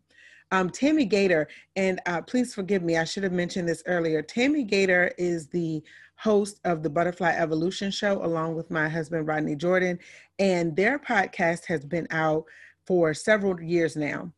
Um, 0.54 0.70
Tammy 0.70 1.06
Gator, 1.06 1.48
and 1.76 2.00
uh, 2.06 2.22
please 2.22 2.54
forgive 2.54 2.84
me, 2.84 2.96
I 2.96 3.06
should 3.06 3.24
have 3.24 3.32
mentioned 3.32 3.68
this 3.68 3.82
earlier. 3.88 4.22
Tammy 4.22 4.64
Gator 4.64 5.12
is 5.18 5.48
the 5.48 5.82
host 6.16 6.60
of 6.64 6.84
the 6.84 6.92
Butterfly 6.92 7.32
Evolution 7.32 7.90
Show, 7.90 8.24
along 8.24 8.54
with 8.54 8.70
my 8.70 8.88
husband, 8.88 9.28
Rodney 9.28 9.56
Jordan. 9.56 9.98
And 10.38 10.76
their 10.76 11.00
podcast 11.00 11.66
has 11.66 11.84
been 11.84 12.06
out 12.12 12.46
for 12.86 13.16
several 13.16 13.60
years 13.60 13.96
now. 13.96 14.32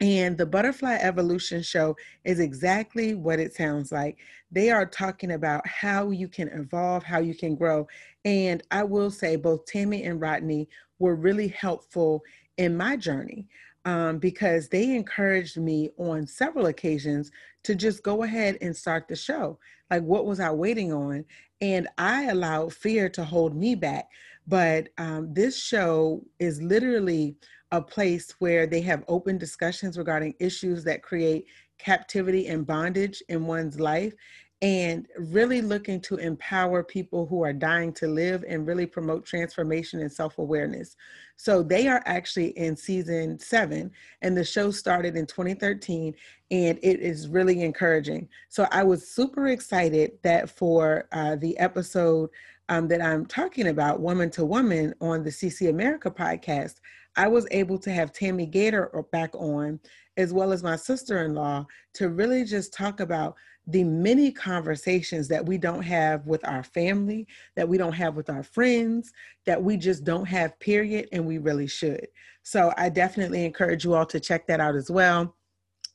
And 0.00 0.38
the 0.38 0.46
Butterfly 0.46 0.96
Evolution 1.02 1.62
Show 1.62 1.94
is 2.24 2.40
exactly 2.40 3.14
what 3.14 3.38
it 3.38 3.52
sounds 3.52 3.92
like. 3.92 4.16
They 4.50 4.70
are 4.70 4.86
talking 4.86 5.32
about 5.32 5.66
how 5.68 6.08
you 6.08 6.26
can 6.26 6.48
evolve, 6.48 7.02
how 7.02 7.18
you 7.18 7.34
can 7.34 7.54
grow. 7.54 7.86
And 8.24 8.62
I 8.70 8.82
will 8.82 9.10
say, 9.10 9.36
both 9.36 9.66
Tammy 9.66 10.04
and 10.04 10.22
Rodney 10.22 10.70
were 10.98 11.16
really 11.16 11.48
helpful 11.48 12.22
in 12.56 12.78
my 12.78 12.96
journey 12.96 13.46
um, 13.84 14.18
because 14.18 14.68
they 14.68 14.94
encouraged 14.94 15.56
me 15.56 15.90
on 15.98 16.26
several 16.26 16.66
occasions 16.66 17.30
to 17.64 17.74
just 17.74 18.02
go 18.02 18.22
ahead 18.22 18.58
and 18.60 18.76
start 18.76 19.08
the 19.08 19.16
show. 19.16 19.58
Like, 19.90 20.02
what 20.02 20.26
was 20.26 20.40
I 20.40 20.50
waiting 20.50 20.92
on? 20.92 21.24
And 21.60 21.88
I 21.98 22.24
allowed 22.24 22.72
fear 22.72 23.08
to 23.10 23.24
hold 23.24 23.54
me 23.54 23.74
back. 23.74 24.08
But 24.46 24.88
um, 24.98 25.32
this 25.32 25.58
show 25.58 26.22
is 26.38 26.60
literally 26.60 27.36
a 27.72 27.80
place 27.80 28.34
where 28.38 28.66
they 28.66 28.80
have 28.82 29.04
open 29.08 29.38
discussions 29.38 29.98
regarding 29.98 30.34
issues 30.38 30.84
that 30.84 31.02
create 31.02 31.46
captivity 31.78 32.46
and 32.46 32.66
bondage 32.66 33.22
in 33.28 33.46
one's 33.46 33.80
life 33.80 34.14
and 34.62 35.06
really 35.18 35.60
looking 35.60 36.00
to 36.00 36.16
empower 36.16 36.82
people 36.82 37.26
who 37.26 37.42
are 37.44 37.52
dying 37.52 37.92
to 37.92 38.06
live 38.06 38.44
and 38.48 38.66
really 38.66 38.86
promote 38.86 39.26
transformation 39.26 40.00
and 40.00 40.12
self 40.12 40.38
awareness. 40.38 40.96
So 41.36 41.62
they 41.62 41.88
are 41.88 42.02
actually 42.06 42.56
in 42.56 42.76
season 42.76 43.38
seven, 43.38 43.90
and 44.22 44.36
the 44.36 44.44
show 44.44 44.70
started 44.70 45.16
in 45.16 45.26
2013, 45.26 46.14
and 46.50 46.78
it 46.82 47.00
is 47.00 47.28
really 47.28 47.62
encouraging. 47.62 48.28
So 48.48 48.66
I 48.70 48.84
was 48.84 49.08
super 49.08 49.48
excited 49.48 50.12
that 50.22 50.48
for 50.48 51.08
uh, 51.12 51.36
the 51.36 51.58
episode 51.58 52.30
um, 52.68 52.88
that 52.88 53.02
I'm 53.02 53.26
talking 53.26 53.68
about, 53.68 54.00
Woman 54.00 54.30
to 54.30 54.44
Woman, 54.44 54.94
on 55.00 55.24
the 55.24 55.30
CC 55.30 55.68
America 55.68 56.10
podcast, 56.10 56.76
I 57.16 57.28
was 57.28 57.46
able 57.50 57.78
to 57.78 57.92
have 57.92 58.12
Tammy 58.12 58.46
Gator 58.46 58.90
back 59.12 59.34
on, 59.34 59.78
as 60.16 60.32
well 60.32 60.52
as 60.52 60.62
my 60.62 60.76
sister 60.76 61.24
in 61.24 61.34
law, 61.34 61.66
to 61.94 62.08
really 62.08 62.44
just 62.44 62.72
talk 62.72 63.00
about 63.00 63.36
the 63.66 63.84
many 63.84 64.30
conversations 64.30 65.28
that 65.28 65.44
we 65.44 65.56
don't 65.56 65.82
have 65.82 66.26
with 66.26 66.46
our 66.46 66.62
family, 66.62 67.26
that 67.56 67.68
we 67.68 67.78
don't 67.78 67.92
have 67.94 68.14
with 68.14 68.28
our 68.28 68.42
friends, 68.42 69.12
that 69.46 69.62
we 69.62 69.76
just 69.76 70.04
don't 70.04 70.26
have, 70.26 70.58
period, 70.60 71.08
and 71.12 71.24
we 71.24 71.38
really 71.38 71.66
should. 71.66 72.06
So 72.42 72.72
I 72.76 72.90
definitely 72.90 73.44
encourage 73.44 73.84
you 73.84 73.94
all 73.94 74.06
to 74.06 74.20
check 74.20 74.46
that 74.48 74.60
out 74.60 74.74
as 74.74 74.90
well. 74.90 75.34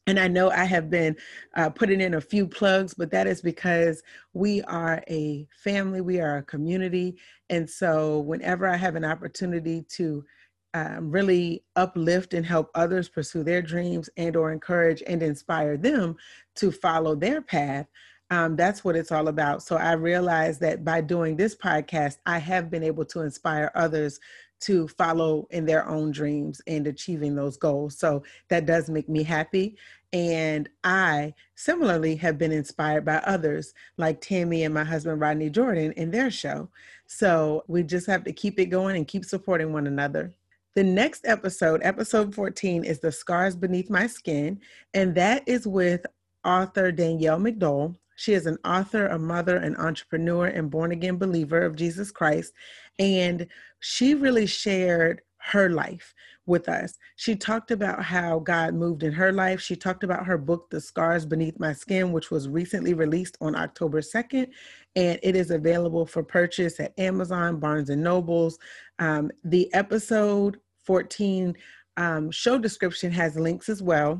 And 0.07 0.19
I 0.19 0.27
know 0.27 0.49
I 0.49 0.63
have 0.63 0.89
been 0.89 1.15
uh, 1.55 1.69
putting 1.69 2.01
in 2.01 2.15
a 2.15 2.21
few 2.21 2.47
plugs, 2.47 2.95
but 2.95 3.11
that 3.11 3.27
is 3.27 3.41
because 3.41 4.01
we 4.33 4.63
are 4.63 5.03
a 5.07 5.47
family, 5.63 6.01
we 6.01 6.19
are 6.19 6.37
a 6.37 6.43
community. 6.43 7.17
And 7.51 7.69
so 7.69 8.21
whenever 8.21 8.67
I 8.67 8.75
have 8.75 8.95
an 8.95 9.05
opportunity 9.05 9.83
to 9.89 10.25
um, 10.73 11.11
really 11.11 11.63
uplift 11.75 12.33
and 12.33 12.45
help 12.45 12.69
others 12.75 13.09
pursue 13.09 13.43
their 13.43 13.61
dreams 13.61 14.09
and 14.17 14.35
or 14.35 14.51
encourage 14.51 15.01
and 15.07 15.23
inspire 15.23 15.77
them 15.77 16.15
to 16.55 16.71
follow 16.71 17.15
their 17.15 17.41
path 17.41 17.87
um, 18.31 18.55
that's 18.55 18.83
what 18.83 18.95
it's 18.95 19.11
all 19.11 19.27
about. 19.27 19.63
So 19.63 19.75
i 19.75 19.93
realized 19.93 20.61
that 20.61 20.83
by 20.83 21.01
doing 21.01 21.35
this 21.35 21.55
podcast 21.55 22.17
i 22.25 22.37
have 22.37 22.69
been 22.69 22.83
able 22.83 23.05
to 23.05 23.21
inspire 23.21 23.71
others 23.75 24.19
to 24.61 24.87
follow 24.89 25.47
in 25.51 25.65
their 25.65 25.87
own 25.87 26.11
dreams 26.11 26.61
and 26.67 26.85
achieving 26.85 27.33
those 27.33 27.55
goals. 27.55 27.97
So 27.97 28.23
that 28.49 28.65
does 28.65 28.89
make 28.89 29.07
me 29.07 29.23
happy. 29.23 29.77
And 30.11 30.69
i 30.83 31.33
similarly 31.55 32.15
have 32.17 32.37
been 32.37 32.51
inspired 32.51 33.05
by 33.05 33.17
others 33.17 33.73
like 33.97 34.21
tammy 34.21 34.63
and 34.63 34.73
my 34.73 34.83
husband 34.83 35.21
rodney 35.21 35.49
jordan 35.49 35.91
in 35.93 36.11
their 36.11 36.31
show. 36.31 36.69
So 37.07 37.63
we 37.67 37.83
just 37.83 38.05
have 38.07 38.23
to 38.25 38.33
keep 38.33 38.59
it 38.59 38.67
going 38.67 38.95
and 38.95 39.07
keep 39.07 39.25
supporting 39.25 39.73
one 39.73 39.87
another 39.87 40.33
the 40.79 40.83
next 40.85 41.25
episode, 41.27 41.81
episode 41.83 42.33
14, 42.33 42.85
is 42.85 43.01
The 43.01 43.11
Scars 43.11 43.53
Beneath 43.53 43.89
My 43.89 44.07
Skin, 44.07 44.61
and 44.93 45.13
that 45.15 45.43
is 45.45 45.67
with 45.67 46.05
author 46.45 46.89
Danielle 46.89 47.37
McDowell. 47.37 47.97
She 48.15 48.31
is 48.31 48.45
an 48.45 48.57
author, 48.63 49.07
a 49.07 49.19
mother, 49.19 49.57
an 49.57 49.75
entrepreneur, 49.75 50.45
and 50.45 50.71
born 50.71 50.93
again 50.93 51.17
believer 51.17 51.63
of 51.63 51.75
Jesus 51.75 52.11
Christ. 52.11 52.53
And 52.97 53.45
she 53.81 54.13
really 54.13 54.45
shared 54.45 55.19
her 55.39 55.69
life 55.69 56.13
with 56.45 56.69
us. 56.69 56.97
She 57.17 57.35
talked 57.35 57.71
about 57.71 58.03
how 58.03 58.39
God 58.39 58.73
moved 58.73 59.03
in 59.03 59.11
her 59.11 59.33
life. 59.33 59.59
She 59.61 59.75
talked 59.75 60.05
about 60.05 60.25
her 60.25 60.37
book, 60.37 60.69
The 60.69 60.79
Scars 60.79 61.25
Beneath 61.25 61.59
My 61.59 61.73
Skin, 61.73 62.13
which 62.13 62.31
was 62.31 62.47
recently 62.47 62.93
released 62.93 63.37
on 63.41 63.55
October 63.55 63.99
2nd. 63.99 64.47
And 64.95 65.19
it 65.23 65.35
is 65.35 65.51
available 65.51 66.05
for 66.05 66.23
purchase 66.23 66.79
at 66.79 66.97
Amazon, 66.97 67.59
Barnes 67.59 67.89
and 67.89 68.01
Nobles. 68.01 68.57
Um, 68.97 69.29
the 69.43 69.71
episode 69.73 70.59
14 70.89 71.55
um, 71.97 72.31
show 72.31 72.57
description 72.57 73.11
has 73.11 73.35
links 73.35 73.69
as 73.69 73.83
well. 73.83 74.19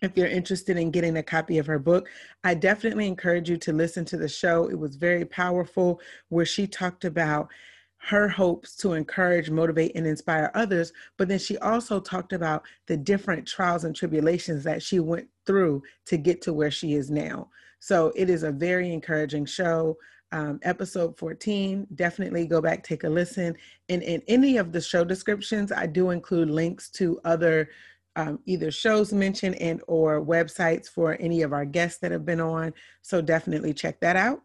If 0.00 0.16
you're 0.16 0.26
interested 0.26 0.78
in 0.78 0.90
getting 0.90 1.18
a 1.18 1.22
copy 1.22 1.58
of 1.58 1.66
her 1.66 1.78
book, 1.78 2.08
I 2.44 2.54
definitely 2.54 3.06
encourage 3.06 3.50
you 3.50 3.58
to 3.58 3.74
listen 3.74 4.06
to 4.06 4.16
the 4.16 4.26
show. 4.26 4.70
It 4.70 4.78
was 4.78 4.96
very 4.96 5.26
powerful, 5.26 6.00
where 6.30 6.46
she 6.46 6.66
talked 6.66 7.04
about 7.04 7.50
her 7.98 8.26
hopes 8.26 8.74
to 8.76 8.94
encourage, 8.94 9.50
motivate, 9.50 9.92
and 9.94 10.06
inspire 10.06 10.50
others. 10.54 10.94
But 11.18 11.28
then 11.28 11.38
she 11.38 11.58
also 11.58 12.00
talked 12.00 12.32
about 12.32 12.62
the 12.86 12.96
different 12.96 13.46
trials 13.46 13.84
and 13.84 13.94
tribulations 13.94 14.64
that 14.64 14.82
she 14.82 14.98
went 14.98 15.28
through 15.44 15.82
to 16.06 16.16
get 16.16 16.40
to 16.40 16.54
where 16.54 16.70
she 16.70 16.94
is 16.94 17.10
now. 17.10 17.50
So 17.80 18.14
it 18.16 18.30
is 18.30 18.44
a 18.44 18.50
very 18.50 18.94
encouraging 18.94 19.44
show 19.44 19.98
um, 20.32 20.58
episode 20.62 21.16
14. 21.18 21.86
Definitely 21.94 22.46
go 22.46 22.60
back, 22.60 22.82
take 22.82 23.04
a 23.04 23.08
listen. 23.08 23.54
And 23.88 24.02
in 24.02 24.22
any 24.26 24.56
of 24.56 24.72
the 24.72 24.80
show 24.80 25.04
descriptions, 25.04 25.70
I 25.70 25.86
do 25.86 26.10
include 26.10 26.50
links 26.50 26.90
to 26.92 27.20
other 27.24 27.68
um, 28.16 28.40
either 28.44 28.70
shows 28.70 29.12
mentioned 29.12 29.54
and 29.56 29.80
or 29.86 30.24
websites 30.24 30.86
for 30.88 31.16
any 31.20 31.42
of 31.42 31.52
our 31.52 31.64
guests 31.64 31.98
that 32.00 32.12
have 32.12 32.26
been 32.26 32.40
on. 32.40 32.74
So 33.00 33.22
definitely 33.22 33.72
check 33.72 34.00
that 34.00 34.16
out. 34.16 34.42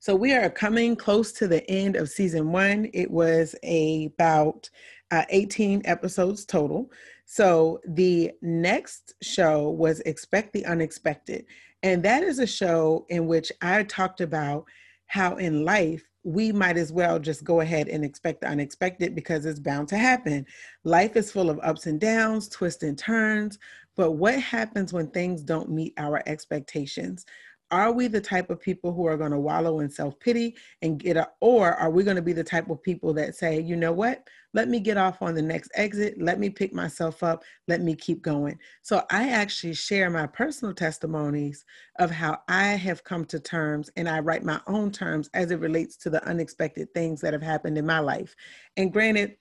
So 0.00 0.14
we 0.14 0.32
are 0.32 0.48
coming 0.48 0.94
close 0.94 1.32
to 1.32 1.48
the 1.48 1.68
end 1.68 1.96
of 1.96 2.08
season 2.08 2.52
one. 2.52 2.88
It 2.94 3.10
was 3.10 3.56
about 3.64 4.70
uh, 5.10 5.24
18 5.30 5.82
episodes 5.84 6.44
total. 6.44 6.90
So 7.24 7.80
the 7.86 8.30
next 8.40 9.14
show 9.22 9.70
was 9.70 10.00
Expect 10.00 10.52
the 10.52 10.64
Unexpected. 10.66 11.46
And 11.82 12.02
that 12.02 12.22
is 12.22 12.38
a 12.38 12.46
show 12.46 13.06
in 13.08 13.26
which 13.26 13.52
I 13.62 13.84
talked 13.84 14.20
about 14.20 14.64
how 15.06 15.36
in 15.36 15.64
life 15.64 16.02
we 16.24 16.52
might 16.52 16.76
as 16.76 16.92
well 16.92 17.18
just 17.18 17.44
go 17.44 17.60
ahead 17.60 17.88
and 17.88 18.04
expect 18.04 18.40
the 18.40 18.48
unexpected 18.48 19.14
because 19.14 19.46
it's 19.46 19.60
bound 19.60 19.88
to 19.88 19.96
happen. 19.96 20.44
Life 20.84 21.16
is 21.16 21.32
full 21.32 21.48
of 21.48 21.60
ups 21.62 21.86
and 21.86 22.00
downs, 22.00 22.48
twists 22.48 22.82
and 22.82 22.98
turns. 22.98 23.58
But 23.96 24.12
what 24.12 24.38
happens 24.38 24.92
when 24.92 25.08
things 25.10 25.42
don't 25.42 25.70
meet 25.70 25.94
our 25.96 26.22
expectations? 26.26 27.24
Are 27.70 27.92
we 27.92 28.08
the 28.08 28.20
type 28.20 28.48
of 28.48 28.60
people 28.60 28.92
who 28.92 29.06
are 29.06 29.16
going 29.16 29.32
to 29.32 29.38
wallow 29.38 29.80
in 29.80 29.90
self 29.90 30.18
pity 30.20 30.56
and 30.82 30.98
get 30.98 31.16
a, 31.16 31.28
or 31.40 31.74
are 31.74 31.90
we 31.90 32.02
going 32.02 32.16
to 32.16 32.22
be 32.22 32.32
the 32.32 32.44
type 32.44 32.70
of 32.70 32.82
people 32.82 33.12
that 33.14 33.34
say, 33.34 33.60
you 33.60 33.76
know 33.76 33.92
what? 33.92 34.26
Let 34.54 34.68
me 34.68 34.80
get 34.80 34.96
off 34.96 35.20
on 35.20 35.34
the 35.34 35.42
next 35.42 35.70
exit. 35.74 36.20
Let 36.20 36.38
me 36.38 36.48
pick 36.48 36.72
myself 36.72 37.22
up. 37.22 37.44
Let 37.66 37.82
me 37.82 37.94
keep 37.94 38.22
going. 38.22 38.58
So 38.82 39.04
I 39.10 39.28
actually 39.28 39.74
share 39.74 40.08
my 40.08 40.26
personal 40.26 40.72
testimonies 40.72 41.64
of 41.98 42.10
how 42.10 42.40
I 42.48 42.68
have 42.68 43.04
come 43.04 43.26
to 43.26 43.38
terms 43.38 43.90
and 43.96 44.08
I 44.08 44.20
write 44.20 44.44
my 44.44 44.60
own 44.66 44.90
terms 44.90 45.28
as 45.34 45.50
it 45.50 45.60
relates 45.60 45.96
to 45.98 46.10
the 46.10 46.24
unexpected 46.26 46.92
things 46.94 47.20
that 47.20 47.34
have 47.34 47.42
happened 47.42 47.76
in 47.76 47.84
my 47.84 47.98
life. 47.98 48.34
And 48.78 48.90
granted, 48.90 49.36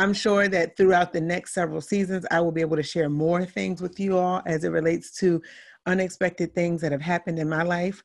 I'm 0.00 0.14
sure 0.14 0.48
that 0.48 0.78
throughout 0.78 1.12
the 1.12 1.20
next 1.20 1.52
several 1.52 1.82
seasons, 1.82 2.24
I 2.30 2.40
will 2.40 2.52
be 2.52 2.62
able 2.62 2.76
to 2.76 2.82
share 2.82 3.10
more 3.10 3.44
things 3.44 3.82
with 3.82 4.00
you 4.00 4.16
all 4.16 4.40
as 4.46 4.64
it 4.64 4.70
relates 4.70 5.12
to 5.18 5.42
unexpected 5.86 6.54
things 6.54 6.80
that 6.80 6.92
have 6.92 7.02
happened 7.02 7.38
in 7.38 7.48
my 7.48 7.62
life 7.62 8.02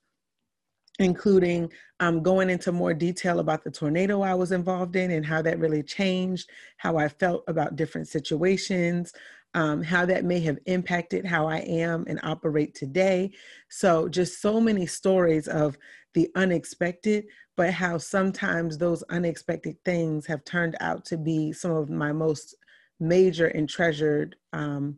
including 1.00 1.72
um, 2.00 2.22
going 2.22 2.50
into 2.50 2.72
more 2.72 2.94
detail 2.94 3.40
about 3.40 3.64
the 3.64 3.72
tornado 3.72 4.22
I 4.22 4.34
was 4.34 4.52
involved 4.52 4.96
in 4.96 5.12
and 5.12 5.26
how 5.26 5.42
that 5.42 5.60
really 5.60 5.84
changed 5.84 6.50
how 6.78 6.98
I 6.98 7.10
felt 7.10 7.44
about 7.48 7.76
different 7.76 8.08
situations, 8.08 9.14
um, 9.54 9.82
how 9.82 10.06
that 10.06 10.26
may 10.26 10.40
have 10.42 10.58
impacted 10.66 11.26
how 11.26 11.48
I 11.48 11.60
am 11.60 12.06
and 12.08 12.20
operate 12.24 12.76
today. 12.76 13.32
So, 13.70 14.08
just 14.08 14.42
so 14.42 14.60
many 14.60 14.86
stories 14.86 15.48
of 15.48 15.78
the 16.14 16.30
unexpected, 16.36 17.26
but 17.58 17.74
how 17.74 17.98
sometimes 17.98 18.78
those 18.78 19.04
unexpected 19.10 19.78
things 19.84 20.26
have 20.28 20.44
turned 20.46 20.76
out 20.80 21.06
to 21.06 21.18
be 21.18 21.52
some 21.52 21.72
of 21.72 21.90
my 21.90 22.12
most 22.12 22.56
major 23.00 23.48
and 23.48 23.68
treasured 23.68 24.36
um, 24.54 24.98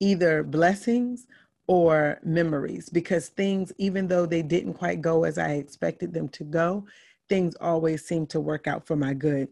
either 0.00 0.42
blessings 0.42 1.26
or 1.68 2.18
memories 2.24 2.88
because 2.88 3.28
things, 3.28 3.72
even 3.78 4.08
though 4.08 4.26
they 4.26 4.42
didn't 4.42 4.74
quite 4.74 5.00
go 5.00 5.24
as 5.24 5.38
I 5.38 5.52
expected 5.52 6.12
them 6.12 6.28
to 6.30 6.44
go, 6.44 6.86
things 7.28 7.54
always 7.60 8.04
seem 8.04 8.26
to 8.28 8.40
work 8.40 8.66
out 8.66 8.86
for 8.86 8.96
my 8.96 9.14
good. 9.14 9.48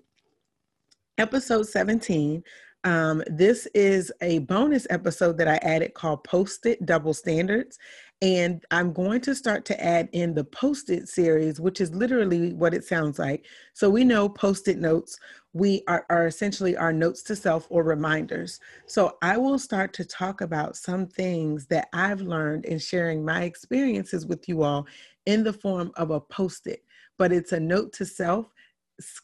Episode 1.18 1.68
17 1.68 2.42
Um, 2.84 3.22
this 3.26 3.66
is 3.74 4.12
a 4.20 4.38
bonus 4.40 4.86
episode 4.90 5.36
that 5.38 5.48
I 5.48 5.56
added 5.56 5.92
called 5.94 6.24
Post 6.24 6.66
It 6.66 6.84
Double 6.86 7.14
Standards. 7.14 7.78
And 8.22 8.64
I'm 8.70 8.94
going 8.94 9.20
to 9.22 9.34
start 9.34 9.66
to 9.66 9.84
add 9.84 10.08
in 10.12 10.32
the 10.32 10.44
post 10.44 10.88
it 10.88 11.06
series, 11.08 11.60
which 11.60 11.82
is 11.82 11.94
literally 11.94 12.54
what 12.54 12.72
it 12.72 12.84
sounds 12.84 13.18
like. 13.18 13.44
So 13.74 13.90
we 13.90 14.04
know 14.04 14.26
post 14.26 14.68
it 14.68 14.78
notes, 14.78 15.18
we 15.52 15.82
are, 15.86 16.06
are 16.08 16.26
essentially 16.26 16.76
our 16.78 16.94
notes 16.94 17.22
to 17.24 17.36
self 17.36 17.66
or 17.68 17.82
reminders. 17.82 18.58
So 18.86 19.18
I 19.20 19.36
will 19.36 19.58
start 19.58 19.92
to 19.94 20.04
talk 20.04 20.40
about 20.40 20.76
some 20.76 21.06
things 21.06 21.66
that 21.66 21.88
I've 21.92 22.22
learned 22.22 22.64
in 22.64 22.78
sharing 22.78 23.22
my 23.22 23.42
experiences 23.42 24.24
with 24.24 24.48
you 24.48 24.62
all 24.62 24.86
in 25.26 25.44
the 25.44 25.52
form 25.52 25.92
of 25.96 26.10
a 26.10 26.20
post 26.20 26.66
it, 26.66 26.84
but 27.18 27.32
it's 27.32 27.52
a 27.52 27.60
note 27.60 27.92
to 27.94 28.06
self 28.06 28.46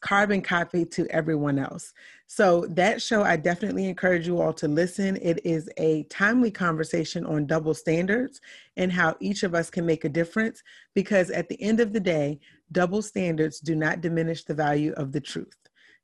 carbon 0.01 0.43
copy 0.43 0.85
to 0.85 1.07
everyone 1.09 1.59
else. 1.59 1.93
So 2.27 2.67
that 2.71 3.01
show, 3.01 3.23
I 3.23 3.37
definitely 3.37 3.87
encourage 3.87 4.27
you 4.27 4.41
all 4.41 4.53
to 4.55 4.69
listen. 4.69 5.19
It 5.21 5.41
is 5.45 5.69
a 5.77 6.05
timely 6.05 6.51
conversation 6.51 7.27
on 7.27 7.47
double 7.47 7.75
standards 7.75 8.41
and 8.77 8.93
how 8.93 9.17
each 9.21 9.43
of 9.43 9.55
us 9.55 9.71
can 9.71 9.85
make 9.85 10.05
a 10.05 10.09
difference 10.09 10.63
because 10.95 11.31
at 11.31 11.49
the 11.49 11.61
end 11.63 11.81
of 11.81 11.93
the 11.93 12.01
day, 12.01 12.41
double 12.71 13.03
standards 13.03 13.61
do 13.61 13.75
not 13.75 14.01
diminish 14.01 14.45
the 14.45 14.55
value 14.55 14.93
of 14.97 15.13
the 15.13 15.21
truth. 15.21 15.57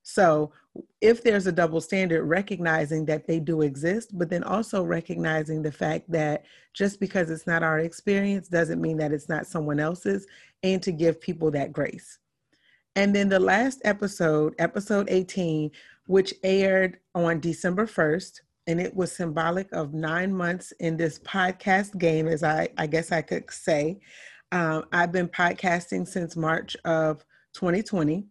So 0.02 0.52
if 1.00 1.22
there's 1.22 1.46
a 1.46 1.52
double 1.52 1.80
standard, 1.80 2.24
recognizing 2.24 3.04
that 3.06 3.26
they 3.26 3.40
do 3.40 3.62
exist, 3.62 4.16
but 4.16 4.30
then 4.30 4.42
also 4.42 4.82
recognizing 4.82 5.62
the 5.62 5.72
fact 5.72 6.10
that 6.10 6.44
just 6.72 7.00
because 7.00 7.30
it's 7.30 7.46
not 7.46 7.62
our 7.62 7.80
experience 7.80 8.48
doesn't 8.48 8.80
mean 8.80 8.96
that 8.98 9.12
it's 9.12 9.28
not 9.28 9.46
someone 9.46 9.80
else's, 9.80 10.26
and 10.62 10.82
to 10.82 10.92
give 10.92 11.20
people 11.20 11.50
that 11.50 11.72
grace. 11.72 12.18
And 12.98 13.14
then 13.14 13.28
the 13.28 13.38
last 13.38 13.80
episode, 13.84 14.56
episode 14.58 15.06
18, 15.08 15.70
which 16.08 16.34
aired 16.42 16.98
on 17.14 17.38
December 17.38 17.86
1st, 17.86 18.40
and 18.66 18.80
it 18.80 18.92
was 18.92 19.12
symbolic 19.12 19.70
of 19.70 19.94
nine 19.94 20.34
months 20.34 20.72
in 20.80 20.96
this 20.96 21.20
podcast 21.20 21.96
game, 21.98 22.26
as 22.26 22.42
I, 22.42 22.70
I 22.76 22.88
guess 22.88 23.12
I 23.12 23.22
could 23.22 23.48
say. 23.52 24.00
Um, 24.50 24.86
I've 24.90 25.12
been 25.12 25.28
podcasting 25.28 26.08
since 26.08 26.34
March 26.34 26.76
of 26.84 27.24
2020, 27.54 28.26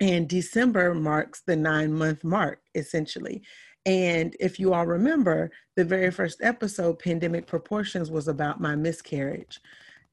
and 0.00 0.30
December 0.30 0.94
marks 0.94 1.42
the 1.46 1.54
nine 1.54 1.92
month 1.92 2.24
mark, 2.24 2.62
essentially. 2.74 3.42
And 3.84 4.34
if 4.40 4.58
you 4.58 4.72
all 4.72 4.86
remember, 4.86 5.50
the 5.76 5.84
very 5.84 6.10
first 6.10 6.40
episode, 6.42 7.00
Pandemic 7.00 7.46
Proportions, 7.46 8.10
was 8.10 8.28
about 8.28 8.62
my 8.62 8.76
miscarriage. 8.76 9.60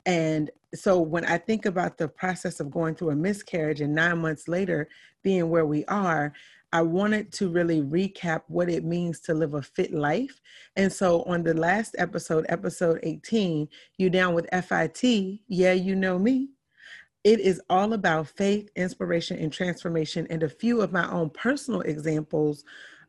And 0.06 0.50
so 0.74 1.00
when 1.00 1.26
I 1.26 1.38
think 1.38 1.66
about 1.66 1.98
the 1.98 2.08
process 2.08 2.60
of 2.60 2.72
going 2.72 2.96
through 2.96 3.12
a 3.12 3.16
miscarriage 3.16 3.82
and 3.82 3.94
nine 3.94 4.20
months 4.20 4.48
later 4.48 4.88
being 5.22 5.50
where 5.50 5.66
we 5.66 5.86
are, 5.86 6.34
I 6.74 6.82
wanted 6.82 7.34
to 7.34 7.50
really 7.50 7.82
recap 7.82 8.44
what 8.48 8.70
it 8.70 8.86
means 8.86 9.20
to 9.22 9.34
live 9.34 9.54
a 9.54 9.62
fit 9.62 9.94
life. 9.94 10.40
And 10.78 10.92
so 10.92 11.24
on 11.24 11.44
the 11.44 11.54
last 11.54 11.96
episode, 11.98 12.46
episode 12.48 13.00
18, 13.04 13.68
you 13.98 14.10
down 14.10 14.34
with 14.34 14.48
FIT, 14.52 15.40
yeah, 15.48 15.74
you 15.74 15.96
know 15.96 16.18
me. 16.18 16.50
It 17.24 17.40
is 17.42 17.62
all 17.70 17.94
about 17.94 18.30
faith, 18.30 18.70
inspiration, 18.76 19.38
and 19.38 19.52
transformation, 19.52 20.26
and 20.30 20.44
a 20.44 20.50
few 20.50 20.82
of 20.82 20.92
my 20.92 21.10
own 21.12 21.30
personal 21.30 21.82
examples 21.82 22.64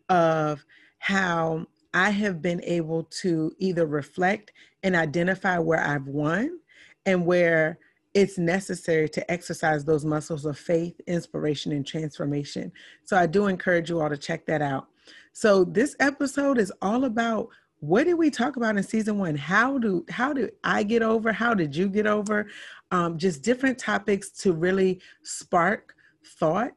of 0.09 0.65
how 0.99 1.67
I 1.95 2.11
have 2.11 2.43
been 2.43 2.63
able 2.65 3.05
to 3.05 3.53
either 3.59 3.87
reflect 3.87 4.53
and 4.83 4.97
identify 4.97 5.59
where 5.59 5.81
I've 5.81 6.09
won 6.09 6.59
and 7.07 7.27
where 7.27 7.79
it's 8.15 8.39
necessary 8.39 9.09
to 9.09 9.31
exercise 9.31 9.85
those 9.85 10.05
muscles 10.05 10.45
of 10.45 10.59
faith, 10.59 11.01
inspiration, 11.07 11.73
and 11.73 11.87
transformation. 11.87 12.71
So 13.05 13.17
I 13.17 13.27
do 13.27 13.47
encourage 13.47 13.89
you 13.89 14.01
all 14.01 14.11
to 14.11 14.19
check 14.19 14.47
that 14.47 14.61
out. 14.61 14.89
So 15.33 15.65
this 15.65 15.97
episode 15.99 16.59
is 16.59 16.73
all 16.83 17.05
about 17.05 17.49
what 17.81 18.05
did 18.05 18.15
we 18.15 18.31
talk 18.31 18.57
about 18.57 18.77
in 18.77 18.83
season 18.83 19.19
one? 19.19 19.35
How 19.35 19.77
do 19.77 20.05
how 20.09 20.33
did 20.33 20.53
I 20.63 20.85
get 20.85 21.03
over? 21.03 21.33
How 21.33 21.53
did 21.53 21.75
you 21.75 21.89
get 21.89 22.07
over? 22.07 22.47
Um, 22.93 23.19
just 23.19 23.43
different 23.43 23.79
topics 23.79 24.31
to 24.43 24.53
really 24.53 25.01
spark 25.25 25.95
thought 26.39 26.73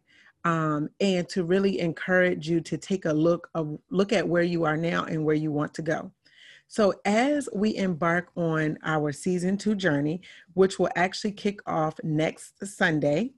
um, 0.45 0.89
and 0.99 1.29
to 1.29 1.43
really 1.43 1.79
encourage 1.79 2.49
you 2.49 2.59
to 2.61 2.77
take 2.77 3.05
a 3.05 3.13
look 3.13 3.49
of 3.53 3.77
look 3.91 4.13
at 4.13 4.27
where 4.27 4.41
you 4.43 4.63
are 4.63 4.77
now 4.77 5.03
and 5.03 5.23
where 5.23 5.35
you 5.35 5.51
want 5.51 5.73
to 5.75 5.83
go. 5.83 6.11
So, 6.67 6.93
as 7.05 7.47
we 7.53 7.75
embark 7.75 8.31
on 8.35 8.77
our 8.83 9.11
season 9.11 9.57
two 9.57 9.75
journey, 9.75 10.21
which 10.53 10.79
will 10.79 10.89
actually 10.95 11.31
kick 11.31 11.59
off 11.67 11.99
next 12.03 12.65
Sunday, 12.65 13.33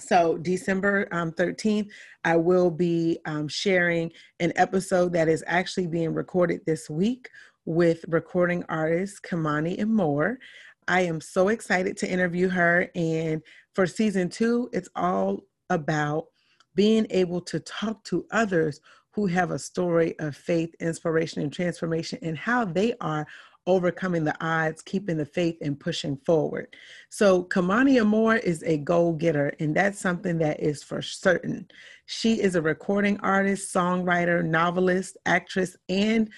so 0.00 0.38
December 0.38 1.08
um, 1.10 1.32
13th, 1.32 1.88
I 2.24 2.36
will 2.36 2.70
be 2.70 3.18
um, 3.24 3.48
sharing 3.48 4.12
an 4.38 4.52
episode 4.56 5.12
that 5.14 5.28
is 5.28 5.42
actually 5.46 5.88
being 5.88 6.14
recorded 6.14 6.60
this 6.64 6.88
week 6.88 7.28
with 7.64 8.04
recording 8.08 8.64
artist 8.68 9.22
Kamani 9.24 9.80
Amore. 9.80 10.38
I 10.86 11.02
am 11.02 11.20
so 11.20 11.48
excited 11.48 11.96
to 11.98 12.10
interview 12.10 12.48
her. 12.48 12.88
And 12.94 13.42
for 13.74 13.86
season 13.86 14.28
two, 14.28 14.70
it's 14.72 14.88
all 14.94 15.44
about 15.68 16.28
being 16.74 17.06
able 17.10 17.40
to 17.40 17.58
talk 17.60 18.02
to 18.04 18.24
others 18.30 18.80
who 19.18 19.26
have 19.26 19.50
a 19.50 19.58
story 19.58 20.16
of 20.20 20.36
faith, 20.36 20.72
inspiration, 20.78 21.42
and 21.42 21.52
transformation, 21.52 22.20
and 22.22 22.38
how 22.38 22.64
they 22.64 22.94
are 23.00 23.26
overcoming 23.66 24.22
the 24.22 24.36
odds, 24.40 24.80
keeping 24.80 25.16
the 25.16 25.26
faith, 25.26 25.56
and 25.60 25.80
pushing 25.80 26.16
forward. 26.18 26.68
So, 27.08 27.42
Kamani 27.42 28.00
Amore 28.00 28.36
is 28.36 28.62
a 28.62 28.76
goal 28.76 29.14
getter, 29.14 29.52
and 29.58 29.74
that's 29.74 29.98
something 29.98 30.38
that 30.38 30.60
is 30.60 30.84
for 30.84 31.02
certain. 31.02 31.66
She 32.06 32.40
is 32.40 32.54
a 32.54 32.62
recording 32.62 33.18
artist, 33.18 33.74
songwriter, 33.74 34.44
novelist, 34.44 35.16
actress, 35.26 35.76
and 35.88 36.30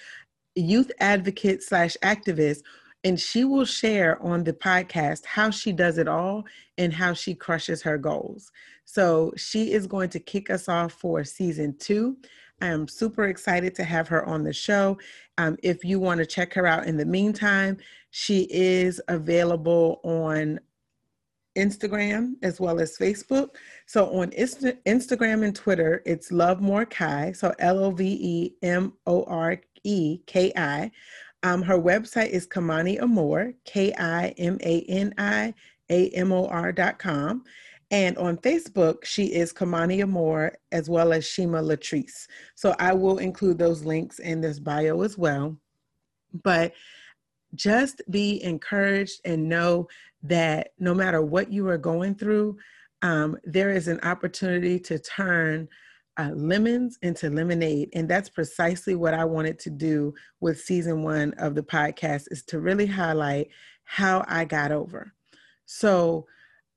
youth 0.55 0.91
advocate 0.99 1.61
slash 1.61 1.95
activist 2.01 2.61
and 3.03 3.19
she 3.19 3.43
will 3.43 3.65
share 3.65 4.21
on 4.21 4.43
the 4.43 4.53
podcast 4.53 5.25
how 5.25 5.49
she 5.49 5.71
does 5.71 5.97
it 5.97 6.07
all 6.07 6.43
and 6.77 6.93
how 6.93 7.13
she 7.13 7.33
crushes 7.33 7.81
her 7.81 7.97
goals. 7.97 8.51
So 8.85 9.33
she 9.37 9.71
is 9.71 9.87
going 9.87 10.09
to 10.09 10.19
kick 10.19 10.49
us 10.49 10.69
off 10.69 10.93
for 10.93 11.23
season 11.23 11.75
two. 11.79 12.17
I 12.61 12.67
am 12.67 12.87
super 12.87 13.25
excited 13.25 13.75
to 13.75 13.83
have 13.83 14.07
her 14.07 14.25
on 14.25 14.43
the 14.43 14.53
show. 14.53 14.97
Um, 15.37 15.57
if 15.63 15.83
you 15.83 15.99
want 15.99 16.19
to 16.19 16.25
check 16.25 16.53
her 16.53 16.67
out 16.67 16.85
in 16.85 16.97
the 16.97 17.05
meantime, 17.05 17.77
she 18.11 18.47
is 18.49 19.01
available 19.07 19.99
on 20.03 20.59
Instagram 21.57 22.33
as 22.43 22.59
well 22.59 22.79
as 22.79 22.97
Facebook. 22.97 23.55
So 23.85 24.13
on 24.19 24.31
Insta- 24.31 24.77
Instagram 24.85 25.43
and 25.43 25.55
Twitter, 25.55 26.01
it's 26.05 26.31
Love 26.31 26.61
More 26.61 26.85
Kai. 26.85 27.33
So 27.33 27.53
L 27.59 27.83
O 27.83 27.91
V 27.91 28.17
E 28.21 28.55
M 28.61 28.93
O 29.05 29.23
R 29.23 29.59
E 29.83 30.19
K 30.27 30.53
I. 30.55 30.91
Um, 31.43 31.61
her 31.63 31.77
website 31.77 32.29
is 32.29 32.47
Kamani 32.47 33.01
Amore, 33.01 33.53
K 33.65 33.93
I 33.97 34.29
M 34.37 34.59
A 34.61 34.81
N 34.87 35.13
I 35.17 35.53
A 35.89 36.09
M 36.09 36.31
O 36.31 36.45
R 36.47 36.71
dot 36.71 36.99
com. 36.99 37.43
And 37.91 38.17
on 38.17 38.37
Facebook, 38.37 39.03
she 39.03 39.25
is 39.25 39.51
Kamani 39.51 40.01
Amore 40.01 40.57
as 40.71 40.89
well 40.89 41.11
as 41.11 41.27
Shima 41.27 41.61
Latrice. 41.61 42.25
So 42.55 42.73
I 42.79 42.93
will 42.93 43.17
include 43.17 43.57
those 43.57 43.83
links 43.83 44.19
in 44.19 44.39
this 44.39 44.59
bio 44.59 45.01
as 45.01 45.17
well. 45.17 45.57
But 46.43 46.73
just 47.53 48.01
be 48.09 48.41
encouraged 48.43 49.19
and 49.25 49.49
know 49.49 49.89
that 50.23 50.69
no 50.79 50.93
matter 50.93 51.21
what 51.21 51.51
you 51.51 51.67
are 51.67 51.77
going 51.77 52.15
through, 52.15 52.57
um, 53.01 53.37
there 53.43 53.71
is 53.71 53.89
an 53.89 53.99
opportunity 54.03 54.79
to 54.79 54.97
turn 54.97 55.67
uh, 56.17 56.31
lemons 56.33 56.97
into 57.01 57.29
lemonade. 57.29 57.89
And 57.93 58.07
that's 58.07 58.29
precisely 58.29 58.95
what 58.95 59.13
I 59.13 59.25
wanted 59.25 59.59
to 59.59 59.69
do 59.69 60.13
with 60.39 60.61
season 60.61 61.03
one 61.03 61.33
of 61.37 61.55
the 61.55 61.63
podcast 61.63 62.27
is 62.31 62.43
to 62.45 62.59
really 62.59 62.85
highlight 62.85 63.49
how 63.83 64.23
I 64.29 64.45
got 64.45 64.71
over. 64.71 65.13
So 65.65 66.25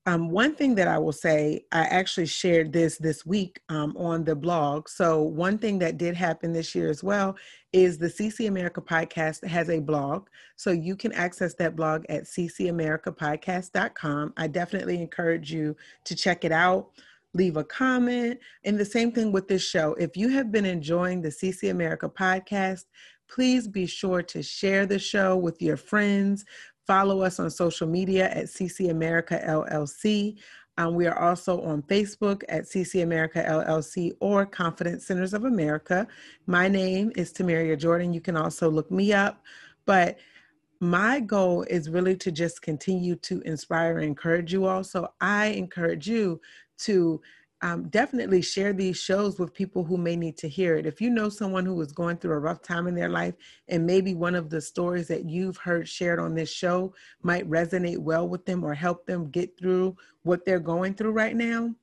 um, 0.06 0.28
one 0.28 0.54
thing 0.54 0.74
that 0.74 0.86
I 0.86 0.98
will 0.98 1.12
say, 1.12 1.64
I 1.72 1.84
actually 1.84 2.26
shared 2.26 2.74
this 2.74 2.98
this 2.98 3.24
week 3.24 3.62
um, 3.70 3.96
on 3.96 4.22
the 4.24 4.36
blog. 4.36 4.86
So, 4.88 5.22
one 5.22 5.56
thing 5.56 5.78
that 5.78 5.96
did 5.96 6.14
happen 6.14 6.52
this 6.52 6.74
year 6.74 6.90
as 6.90 7.02
well 7.02 7.36
is 7.72 7.96
the 7.96 8.08
CC 8.08 8.48
America 8.48 8.82
podcast 8.82 9.42
has 9.44 9.70
a 9.70 9.80
blog. 9.80 10.28
So, 10.56 10.72
you 10.72 10.94
can 10.94 11.12
access 11.12 11.54
that 11.54 11.74
blog 11.74 12.04
at 12.10 12.24
ccamericapodcast.com. 12.24 14.34
I 14.36 14.46
definitely 14.46 15.00
encourage 15.00 15.50
you 15.50 15.74
to 16.04 16.14
check 16.14 16.44
it 16.44 16.52
out, 16.52 16.90
leave 17.32 17.56
a 17.56 17.64
comment. 17.64 18.40
And 18.64 18.78
the 18.78 18.84
same 18.84 19.10
thing 19.10 19.32
with 19.32 19.48
this 19.48 19.62
show. 19.62 19.94
If 19.94 20.18
you 20.18 20.28
have 20.28 20.52
been 20.52 20.66
enjoying 20.66 21.22
the 21.22 21.30
CC 21.30 21.70
America 21.70 22.10
podcast, 22.10 22.84
please 23.26 23.66
be 23.66 23.86
sure 23.86 24.22
to 24.22 24.42
share 24.42 24.86
the 24.86 24.98
show 24.98 25.36
with 25.36 25.60
your 25.62 25.76
friends, 25.76 26.44
Follow 26.86 27.22
us 27.22 27.40
on 27.40 27.50
social 27.50 27.86
media 27.86 28.28
at 28.30 28.46
CC 28.46 28.90
America 28.90 29.40
LLC. 29.46 30.36
Um, 30.76 30.94
we 30.94 31.06
are 31.06 31.18
also 31.18 31.62
on 31.62 31.82
Facebook 31.82 32.42
at 32.48 32.64
CC 32.64 33.02
America 33.02 33.44
LLC 33.46 34.12
or 34.20 34.44
Confidence 34.44 35.06
Centers 35.06 35.32
of 35.32 35.44
America. 35.44 36.06
My 36.46 36.68
name 36.68 37.12
is 37.16 37.32
Tamaria 37.32 37.78
Jordan. 37.78 38.12
You 38.12 38.20
can 38.20 38.36
also 38.36 38.68
look 38.68 38.90
me 38.90 39.12
up. 39.12 39.42
But 39.86 40.18
my 40.80 41.20
goal 41.20 41.62
is 41.62 41.88
really 41.88 42.16
to 42.16 42.32
just 42.32 42.60
continue 42.60 43.14
to 43.16 43.40
inspire 43.42 43.98
and 43.98 44.06
encourage 44.06 44.52
you 44.52 44.66
all. 44.66 44.82
So 44.82 45.08
I 45.20 45.46
encourage 45.46 46.08
you 46.08 46.40
to 46.78 47.20
um, 47.64 47.88
definitely 47.88 48.42
share 48.42 48.74
these 48.74 48.98
shows 48.98 49.38
with 49.38 49.54
people 49.54 49.84
who 49.84 49.96
may 49.96 50.16
need 50.16 50.36
to 50.36 50.48
hear 50.50 50.76
it. 50.76 50.84
If 50.84 51.00
you 51.00 51.08
know 51.08 51.30
someone 51.30 51.64
who 51.64 51.80
is 51.80 51.92
going 51.92 52.18
through 52.18 52.34
a 52.34 52.38
rough 52.38 52.60
time 52.60 52.86
in 52.86 52.94
their 52.94 53.08
life, 53.08 53.32
and 53.68 53.86
maybe 53.86 54.14
one 54.14 54.34
of 54.34 54.50
the 54.50 54.60
stories 54.60 55.08
that 55.08 55.24
you've 55.24 55.56
heard 55.56 55.88
shared 55.88 56.20
on 56.20 56.34
this 56.34 56.52
show 56.52 56.92
might 57.22 57.48
resonate 57.48 57.96
well 57.96 58.28
with 58.28 58.44
them 58.44 58.62
or 58.62 58.74
help 58.74 59.06
them 59.06 59.30
get 59.30 59.58
through 59.58 59.96
what 60.24 60.44
they're 60.44 60.60
going 60.60 60.92
through 60.92 61.12
right 61.12 61.36
now, 61.36 61.74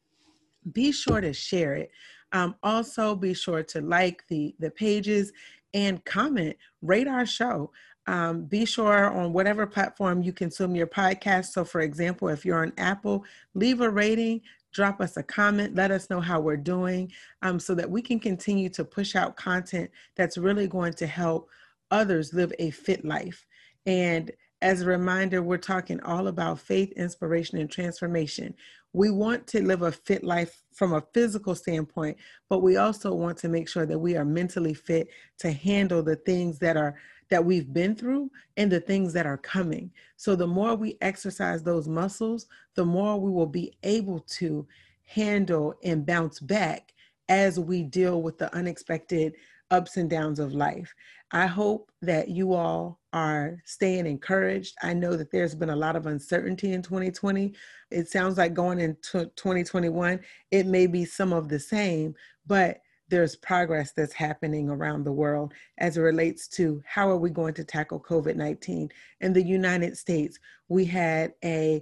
be 0.72 0.92
sure 0.92 1.20
to 1.20 1.34
share 1.34 1.74
it. 1.74 1.90
Um, 2.32 2.54
also, 2.62 3.16
be 3.16 3.34
sure 3.34 3.64
to 3.64 3.82
like 3.82 4.24
the 4.28 4.56
the 4.60 4.70
pages 4.70 5.34
and 5.74 6.06
comment, 6.06 6.58
rate 6.84 7.08
our 7.08 7.26
show. 7.26 7.72
Um, 8.08 8.46
be 8.46 8.66
sure 8.66 9.12
on 9.12 9.32
whatever 9.34 9.66
platform 9.66 10.22
you 10.22 10.34
consume 10.34 10.76
your 10.76 10.88
podcast. 10.88 11.46
So, 11.46 11.64
for 11.64 11.82
example, 11.82 12.30
if 12.30 12.46
you're 12.46 12.62
on 12.62 12.74
Apple, 12.78 13.24
leave 13.54 13.82
a 13.82 13.90
rating, 13.90 14.42
drop 14.72 15.02
us 15.02 15.18
a 15.18 15.24
comment, 15.24 15.76
let 15.76 15.92
us 15.92 16.10
know 16.10 16.22
how 16.22 16.40
we're 16.40 16.58
doing 16.58 17.12
um, 17.42 17.60
so 17.60 17.76
that 17.76 17.90
we 17.90 18.02
can 18.02 18.20
continue 18.20 18.70
to 18.70 18.86
push 18.86 19.16
out 19.16 19.36
content 19.36 19.90
that's 20.16 20.38
really 20.38 20.68
going 20.68 20.94
to 20.94 21.08
help 21.08 21.50
others 21.92 22.34
live 22.34 22.54
a 22.60 22.72
fit 22.72 23.04
life. 23.04 23.46
And 23.86 24.32
as 24.62 24.82
a 24.82 24.86
reminder, 24.86 25.42
we're 25.42 25.58
talking 25.58 26.00
all 26.02 26.28
about 26.28 26.60
faith, 26.60 26.92
inspiration, 26.94 27.58
and 27.58 27.70
transformation. 27.70 28.54
We 28.94 29.10
want 29.10 29.48
to 29.48 29.64
live 29.64 29.82
a 29.82 29.92
fit 29.92 30.24
life 30.24 30.62
from 30.74 30.94
a 30.94 31.04
physical 31.14 31.56
standpoint, 31.56 32.18
but 32.50 32.60
we 32.60 32.78
also 32.78 33.14
want 33.14 33.38
to 33.40 33.50
make 33.50 33.68
sure 33.68 33.86
that 33.86 33.98
we 33.98 34.16
are 34.16 34.26
mentally 34.26 34.74
fit 34.74 35.08
to 35.40 35.52
handle 35.52 36.04
the 36.04 36.18
things 36.18 36.60
that 36.60 36.78
are 36.78 36.96
that 37.32 37.44
we've 37.44 37.74
been 37.74 37.96
through 37.96 38.30
and 38.58 38.72
the 38.72 38.80
things 38.80 39.14
that 39.14 39.26
are 39.26 39.38
coming. 39.38 39.90
So 40.18 40.36
the 40.36 40.46
more 40.46 40.76
we 40.76 40.98
exercise 41.02 41.64
those 41.64 41.88
muscles, 41.88 42.46
the 42.76 42.86
more 42.86 43.20
we 43.20 43.32
will 43.32 43.48
be 43.48 43.74
able 43.84 44.20
to 44.20 44.68
handle 45.06 45.74
and 45.84 46.06
bounce 46.06 46.40
back 46.40 46.94
as 47.30 47.58
we 47.60 47.84
deal 47.84 48.22
with 48.22 48.38
the 48.38 48.54
unexpected 48.54 49.34
ups 49.72 49.96
and 49.96 50.10
downs 50.10 50.40
of 50.40 50.54
life. 50.54 50.94
I 51.32 51.48
hope 51.48 51.90
that 52.02 52.28
you 52.28 52.54
all 52.54 53.00
are 53.14 53.62
staying 53.64 54.06
encouraged. 54.06 54.76
I 54.84 54.94
know 54.94 55.16
that 55.16 55.32
there's 55.32 55.56
been 55.56 55.70
a 55.70 55.76
lot 55.76 55.96
of 55.96 56.08
uncertainty 56.08 56.74
in 56.74 56.82
2020. 56.82 57.54
It 57.90 58.10
sounds 58.10 58.38
like 58.38 58.54
going 58.54 58.82
into 58.82 59.32
2021, 59.38 60.20
it 60.52 60.66
may 60.66 60.88
be 60.88 61.06
some 61.06 61.32
of 61.32 61.48
the 61.48 61.60
same, 61.60 62.14
but 62.46 62.82
there's 63.12 63.36
progress 63.36 63.92
that's 63.92 64.14
happening 64.14 64.70
around 64.70 65.04
the 65.04 65.12
world 65.12 65.54
as 65.78 65.98
it 65.98 66.02
relates 66.02 66.48
to 66.48 66.82
how 66.86 67.10
are 67.10 67.18
we 67.18 67.30
going 67.30 67.54
to 67.54 67.64
tackle 67.64 68.00
COVID-19. 68.00 68.90
In 69.20 69.34
the 69.34 69.44
United 69.44 69.98
States, 69.98 70.40
we 70.70 70.86
had 70.86 71.34
a 71.44 71.82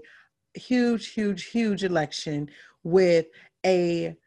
huge, 0.56 1.13
huge, 1.13 1.46
huge 1.46 1.84
election 1.84 2.50
with 2.84 3.28
a 3.63 4.18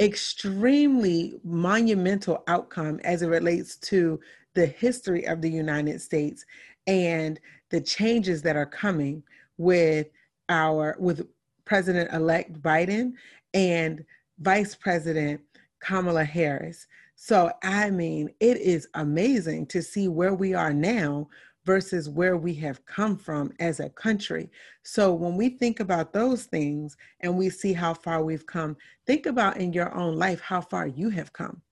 extremely 0.00 1.34
monumental 1.42 2.44
outcome 2.46 3.00
as 3.02 3.22
it 3.22 3.28
relates 3.28 3.76
to 3.76 4.20
the 4.54 4.66
history 4.66 5.26
of 5.26 5.42
the 5.42 5.50
United 5.50 6.00
States 6.00 6.46
and 6.86 7.40
the 7.70 7.80
changes 7.80 8.42
that 8.42 8.56
are 8.56 8.66
coming 8.66 9.22
with 9.58 10.06
our 10.48 10.96
with 11.00 11.26
President 11.64 12.12
elect 12.12 12.60
Biden 12.62 13.14
and 13.54 14.04
Vice 14.38 14.74
President 14.74 15.40
Kamala 15.84 16.24
Harris. 16.24 16.86
So 17.16 17.50
I 17.62 17.90
mean, 17.90 18.30
it 18.40 18.56
is 18.56 18.88
amazing 18.94 19.66
to 19.66 19.82
see 19.82 20.08
where 20.08 20.34
we 20.34 20.54
are 20.54 20.72
now 20.72 21.28
versus 21.64 22.08
where 22.08 22.36
we 22.36 22.54
have 22.54 22.84
come 22.86 23.16
from 23.16 23.52
as 23.60 23.80
a 23.80 23.90
country. 23.90 24.50
So 24.82 25.14
when 25.14 25.36
we 25.36 25.50
think 25.50 25.80
about 25.80 26.12
those 26.12 26.44
things 26.44 26.96
and 27.20 27.36
we 27.36 27.48
see 27.50 27.72
how 27.72 27.94
far 27.94 28.22
we've 28.22 28.46
come, 28.46 28.76
think 29.06 29.26
about 29.26 29.58
in 29.58 29.72
your 29.72 29.94
own 29.94 30.16
life 30.16 30.40
how 30.40 30.60
far 30.60 30.86
you 30.86 31.08
have 31.10 31.32
come 31.32 31.62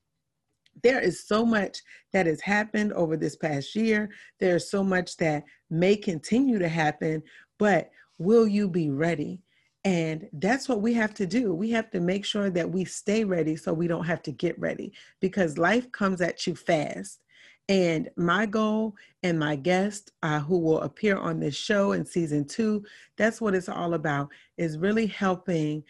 there 0.82 1.00
is 1.00 1.26
so 1.26 1.44
much 1.44 1.78
that 2.12 2.26
has 2.26 2.40
happened 2.40 2.92
over 2.94 3.16
this 3.16 3.36
past 3.36 3.74
year. 3.74 4.10
There's 4.40 4.70
so 4.70 4.82
much 4.82 5.16
that 5.18 5.44
may 5.70 5.96
continue 5.96 6.58
to 6.58 6.68
happen, 6.68 7.22
but 7.58 7.90
will 8.18 8.46
you 8.46 8.68
be 8.68 8.90
ready? 8.90 9.41
And 9.84 10.28
that's 10.34 10.68
what 10.68 10.80
we 10.80 10.94
have 10.94 11.12
to 11.14 11.26
do. 11.26 11.52
We 11.54 11.70
have 11.70 11.90
to 11.90 12.00
make 12.00 12.24
sure 12.24 12.50
that 12.50 12.70
we 12.70 12.84
stay 12.84 13.24
ready 13.24 13.56
so 13.56 13.72
we 13.72 13.88
don't 13.88 14.04
have 14.04 14.22
to 14.22 14.32
get 14.32 14.58
ready 14.58 14.92
because 15.20 15.58
life 15.58 15.90
comes 15.90 16.20
at 16.20 16.46
you 16.46 16.54
fast. 16.54 17.20
And 17.68 18.08
my 18.16 18.46
goal 18.46 18.94
and 19.22 19.38
my 19.38 19.56
guest 19.56 20.12
uh, 20.22 20.40
who 20.40 20.58
will 20.58 20.80
appear 20.80 21.16
on 21.16 21.40
this 21.40 21.56
show 21.56 21.92
in 21.92 22.04
season 22.04 22.44
two, 22.44 22.84
that's 23.16 23.40
what 23.40 23.54
it's 23.54 23.68
all 23.68 23.94
about, 23.94 24.28
is 24.56 24.78
really 24.78 25.06
helping 25.06 25.82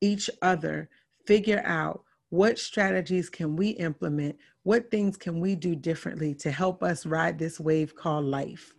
each 0.00 0.30
other 0.40 0.88
figure 1.26 1.62
out 1.64 2.04
what 2.30 2.58
strategies 2.58 3.28
can 3.28 3.56
we 3.56 3.70
implement? 3.70 4.36
What 4.62 4.90
things 4.90 5.16
can 5.16 5.40
we 5.40 5.56
do 5.56 5.74
differently 5.74 6.34
to 6.36 6.50
help 6.50 6.82
us 6.82 7.04
ride 7.04 7.38
this 7.38 7.58
wave 7.58 7.94
called 7.94 8.24
life? 8.24 8.72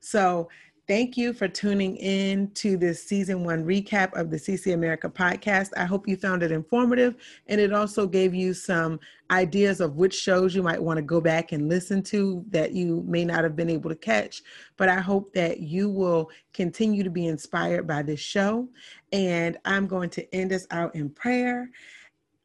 So, 0.00 0.48
thank 0.86 1.16
you 1.16 1.32
for 1.32 1.48
tuning 1.48 1.96
in 1.96 2.50
to 2.52 2.76
this 2.76 3.02
season 3.02 3.44
one 3.44 3.64
recap 3.64 4.12
of 4.18 4.30
the 4.30 4.36
CC 4.36 4.74
America 4.74 5.08
podcast. 5.08 5.70
I 5.76 5.84
hope 5.84 6.08
you 6.08 6.16
found 6.16 6.42
it 6.42 6.52
informative 6.52 7.16
and 7.46 7.60
it 7.60 7.72
also 7.72 8.06
gave 8.06 8.34
you 8.34 8.54
some 8.54 9.00
ideas 9.30 9.80
of 9.80 9.96
which 9.96 10.14
shows 10.14 10.54
you 10.54 10.62
might 10.62 10.82
want 10.82 10.96
to 10.98 11.02
go 11.02 11.20
back 11.20 11.52
and 11.52 11.68
listen 11.68 12.02
to 12.02 12.44
that 12.50 12.72
you 12.72 13.04
may 13.06 13.24
not 13.24 13.44
have 13.44 13.56
been 13.56 13.70
able 13.70 13.90
to 13.90 13.96
catch. 13.96 14.42
But 14.76 14.88
I 14.88 15.00
hope 15.00 15.32
that 15.34 15.60
you 15.60 15.88
will 15.88 16.30
continue 16.52 17.04
to 17.04 17.10
be 17.10 17.26
inspired 17.26 17.86
by 17.86 18.02
this 18.02 18.20
show. 18.20 18.68
And 19.12 19.58
I'm 19.64 19.86
going 19.86 20.10
to 20.10 20.34
end 20.34 20.52
us 20.52 20.66
out 20.70 20.94
in 20.94 21.10
prayer. 21.10 21.70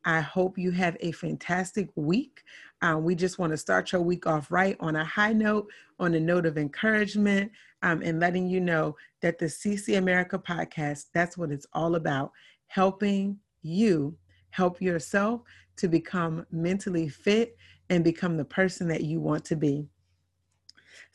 I 0.05 0.21
hope 0.21 0.57
you 0.57 0.71
have 0.71 0.97
a 0.99 1.11
fantastic 1.13 1.89
week. 1.95 2.43
Um, 2.81 3.03
we 3.03 3.15
just 3.15 3.39
want 3.39 3.51
to 3.51 3.57
start 3.57 3.91
your 3.91 4.01
week 4.01 4.27
off 4.27 4.51
right 4.51 4.77
on 4.79 4.95
a 4.95 5.03
high 5.03 5.33
note, 5.33 5.67
on 5.99 6.13
a 6.13 6.19
note 6.19 6.45
of 6.45 6.57
encouragement, 6.57 7.51
um, 7.85 8.01
and 8.03 8.19
letting 8.19 8.49
you 8.49 8.59
know 8.59 8.95
that 9.21 9.37
the 9.37 9.45
CC 9.45 9.99
America 9.99 10.39
podcast, 10.39 11.05
that's 11.13 11.37
what 11.37 11.51
it's 11.51 11.67
all 11.71 11.95
about 11.95 12.31
helping 12.65 13.37
you 13.61 14.17
help 14.49 14.81
yourself 14.81 15.41
to 15.77 15.87
become 15.87 16.43
mentally 16.51 17.07
fit 17.07 17.55
and 17.91 18.03
become 18.03 18.37
the 18.37 18.45
person 18.45 18.87
that 18.87 19.03
you 19.03 19.19
want 19.21 19.45
to 19.45 19.55
be. 19.55 19.87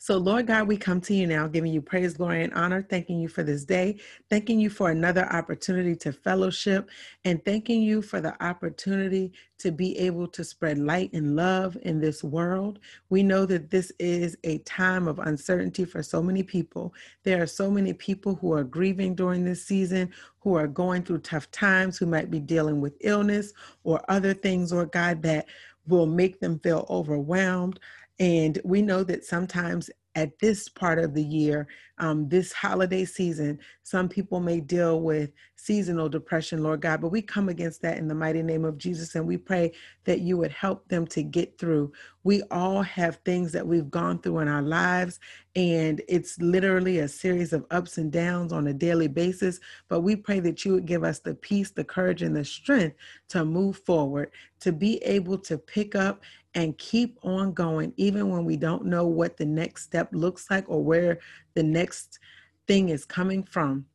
So, 0.03 0.17
Lord 0.17 0.47
God, 0.47 0.67
we 0.67 0.77
come 0.77 0.99
to 1.01 1.13
you 1.13 1.27
now, 1.27 1.45
giving 1.45 1.71
you 1.71 1.79
praise, 1.79 2.15
glory, 2.15 2.43
and 2.43 2.51
honor, 2.55 2.81
thanking 2.81 3.19
you 3.19 3.27
for 3.27 3.43
this 3.43 3.63
day, 3.63 3.99
thanking 4.31 4.59
you 4.59 4.67
for 4.71 4.89
another 4.89 5.31
opportunity 5.31 5.95
to 5.97 6.11
fellowship, 6.11 6.89
and 7.23 7.45
thanking 7.45 7.83
you 7.83 8.01
for 8.01 8.19
the 8.19 8.33
opportunity 8.43 9.31
to 9.59 9.71
be 9.71 9.95
able 9.99 10.27
to 10.29 10.43
spread 10.43 10.79
light 10.79 11.13
and 11.13 11.35
love 11.35 11.77
in 11.83 12.01
this 12.01 12.23
world. 12.23 12.79
We 13.11 13.21
know 13.21 13.45
that 13.45 13.69
this 13.69 13.91
is 13.99 14.35
a 14.43 14.57
time 14.59 15.07
of 15.07 15.19
uncertainty 15.19 15.85
for 15.85 16.01
so 16.01 16.19
many 16.23 16.41
people. 16.41 16.95
There 17.21 17.39
are 17.39 17.45
so 17.45 17.69
many 17.69 17.93
people 17.93 18.33
who 18.33 18.53
are 18.53 18.63
grieving 18.63 19.13
during 19.13 19.45
this 19.45 19.63
season, 19.63 20.09
who 20.39 20.55
are 20.55 20.67
going 20.67 21.03
through 21.03 21.19
tough 21.19 21.51
times, 21.51 21.99
who 21.99 22.07
might 22.07 22.31
be 22.31 22.39
dealing 22.39 22.81
with 22.81 22.97
illness 23.01 23.53
or 23.83 24.01
other 24.09 24.33
things, 24.33 24.73
Lord 24.73 24.91
God, 24.91 25.21
that 25.21 25.45
will 25.87 26.07
make 26.07 26.39
them 26.39 26.59
feel 26.59 26.85
overwhelmed. 26.89 27.79
And 28.21 28.61
we 28.63 28.83
know 28.83 29.03
that 29.03 29.25
sometimes 29.25 29.89
at 30.13 30.37
this 30.37 30.69
part 30.69 30.99
of 30.99 31.15
the 31.15 31.23
year, 31.23 31.67
um, 31.97 32.29
this 32.29 32.53
holiday 32.53 33.03
season, 33.03 33.57
some 33.83 34.09
people 34.09 34.39
may 34.39 34.59
deal 34.59 35.01
with 35.01 35.31
seasonal 35.55 36.09
depression, 36.09 36.61
Lord 36.61 36.81
God, 36.81 37.01
but 37.01 37.11
we 37.11 37.21
come 37.21 37.49
against 37.49 37.81
that 37.83 37.97
in 37.97 38.07
the 38.07 38.15
mighty 38.15 38.43
name 38.43 38.65
of 38.65 38.77
Jesus 38.77 39.15
and 39.15 39.25
we 39.25 39.37
pray 39.37 39.71
that 40.05 40.19
you 40.19 40.37
would 40.37 40.51
help 40.51 40.87
them 40.87 41.07
to 41.07 41.23
get 41.23 41.57
through. 41.57 41.93
We 42.23 42.41
all 42.51 42.81
have 42.81 43.19
things 43.25 43.51
that 43.53 43.65
we've 43.65 43.89
gone 43.89 44.19
through 44.19 44.39
in 44.39 44.47
our 44.47 44.61
lives, 44.61 45.19
and 45.55 46.01
it's 46.07 46.39
literally 46.39 46.99
a 46.99 47.07
series 47.07 47.53
of 47.53 47.65
ups 47.71 47.97
and 47.97 48.11
downs 48.11 48.53
on 48.53 48.67
a 48.67 48.73
daily 48.73 49.07
basis. 49.07 49.59
But 49.87 50.01
we 50.01 50.15
pray 50.15 50.39
that 50.41 50.65
you 50.65 50.73
would 50.73 50.85
give 50.85 51.03
us 51.03 51.19
the 51.19 51.35
peace, 51.35 51.71
the 51.71 51.83
courage, 51.83 52.21
and 52.21 52.35
the 52.35 52.45
strength 52.45 52.97
to 53.29 53.45
move 53.45 53.77
forward, 53.77 54.31
to 54.61 54.71
be 54.71 54.97
able 55.03 55.37
to 55.39 55.57
pick 55.57 55.95
up 55.95 56.21
and 56.53 56.77
keep 56.77 57.17
on 57.23 57.53
going, 57.53 57.93
even 57.97 58.29
when 58.29 58.45
we 58.45 58.57
don't 58.57 58.85
know 58.85 59.05
what 59.05 59.37
the 59.37 59.45
next 59.45 59.83
step 59.83 60.09
looks 60.11 60.49
like 60.49 60.65
or 60.67 60.83
where 60.83 61.19
the 61.53 61.63
next 61.63 62.19
thing 62.67 62.89
is 62.89 63.05
coming 63.05 63.43
from 63.43 63.85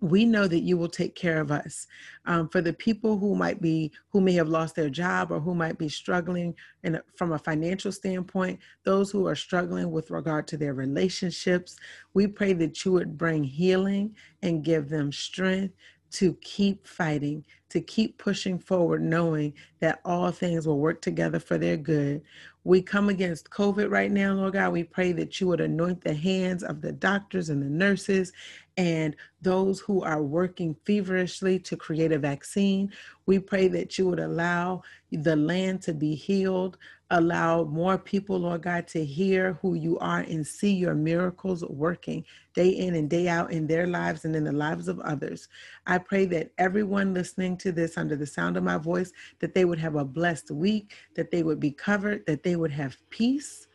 we 0.00 0.24
know 0.24 0.46
that 0.46 0.60
you 0.60 0.76
will 0.76 0.88
take 0.88 1.14
care 1.14 1.40
of 1.40 1.50
us. 1.50 1.86
Um, 2.26 2.48
for 2.48 2.60
the 2.60 2.72
people 2.72 3.18
who 3.18 3.34
might 3.34 3.60
be, 3.60 3.92
who 4.10 4.20
may 4.20 4.32
have 4.32 4.48
lost 4.48 4.74
their 4.74 4.90
job 4.90 5.30
or 5.30 5.40
who 5.40 5.54
might 5.54 5.78
be 5.78 5.88
struggling 5.88 6.54
in, 6.82 7.00
from 7.16 7.32
a 7.32 7.38
financial 7.38 7.92
standpoint, 7.92 8.58
those 8.84 9.10
who 9.10 9.26
are 9.26 9.34
struggling 9.34 9.90
with 9.90 10.10
regard 10.10 10.46
to 10.48 10.56
their 10.56 10.74
relationships, 10.74 11.76
we 12.14 12.26
pray 12.26 12.52
that 12.54 12.84
you 12.84 12.92
would 12.92 13.16
bring 13.16 13.44
healing 13.44 14.14
and 14.42 14.64
give 14.64 14.88
them 14.88 15.12
strength 15.12 15.74
to 16.12 16.34
keep 16.40 16.86
fighting, 16.86 17.44
to 17.70 17.80
keep 17.80 18.18
pushing 18.18 18.58
forward, 18.58 19.02
knowing 19.02 19.52
that 19.80 20.00
all 20.04 20.30
things 20.30 20.66
will 20.66 20.78
work 20.78 21.02
together 21.02 21.38
for 21.38 21.58
their 21.58 21.76
good. 21.76 22.22
We 22.64 22.82
come 22.82 23.08
against 23.08 23.50
COVID 23.50 23.90
right 23.90 24.10
now, 24.10 24.34
Lord 24.34 24.54
God. 24.54 24.72
We 24.72 24.84
pray 24.84 25.12
that 25.12 25.40
you 25.40 25.48
would 25.48 25.60
anoint 25.60 26.02
the 26.02 26.14
hands 26.14 26.62
of 26.62 26.80
the 26.80 26.92
doctors 26.92 27.48
and 27.48 27.62
the 27.62 27.70
nurses 27.70 28.32
and 28.78 29.16
those 29.42 29.80
who 29.80 30.02
are 30.02 30.22
working 30.22 30.74
feverishly 30.86 31.58
to 31.58 31.76
create 31.76 32.12
a 32.12 32.18
vaccine. 32.18 32.92
We 33.26 33.40
pray 33.40 33.66
that 33.68 33.98
you 33.98 34.06
would 34.06 34.20
allow 34.20 34.82
the 35.10 35.34
land 35.34 35.82
to 35.82 35.94
be 35.94 36.14
healed, 36.14 36.78
allow 37.10 37.64
more 37.64 37.98
people, 37.98 38.38
Lord 38.38 38.62
God, 38.62 38.86
to 38.88 39.04
hear 39.04 39.54
who 39.54 39.74
you 39.74 39.98
are 39.98 40.20
and 40.20 40.46
see 40.46 40.72
your 40.72 40.94
miracles 40.94 41.64
working 41.64 42.24
day 42.54 42.68
in 42.68 42.94
and 42.94 43.10
day 43.10 43.26
out 43.26 43.50
in 43.50 43.66
their 43.66 43.88
lives 43.88 44.24
and 44.24 44.36
in 44.36 44.44
the 44.44 44.52
lives 44.52 44.86
of 44.86 45.00
others. 45.00 45.48
I 45.86 45.98
pray 45.98 46.26
that 46.26 46.52
everyone 46.58 47.14
listening 47.14 47.56
to 47.58 47.72
this 47.72 47.98
under 47.98 48.14
the 48.14 48.26
sound 48.26 48.56
of 48.56 48.62
my 48.62 48.78
voice, 48.78 49.12
that 49.40 49.54
they 49.54 49.64
would 49.64 49.80
have 49.80 49.96
a 49.96 50.04
blessed 50.04 50.52
week, 50.52 50.94
that 51.16 51.32
they 51.32 51.42
would 51.42 51.58
be 51.58 51.72
covered, 51.72 52.24
that 52.26 52.44
they 52.44 52.54
would 52.54 52.72
have 52.72 52.96
peace 53.10 53.67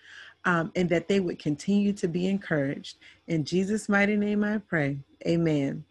um, 0.46 0.72
and 0.76 0.90
that 0.90 1.08
they 1.08 1.20
would 1.20 1.40
continue 1.40 1.94
to 1.94 2.08
be 2.08 2.28
encouraged. 2.28 2.98
In 3.28 3.46
Jesus' 3.46 3.90
mighty 3.90 4.18
name 4.18 4.44
I 4.44 4.58
pray. 4.58 5.00
Amen. 5.26 5.84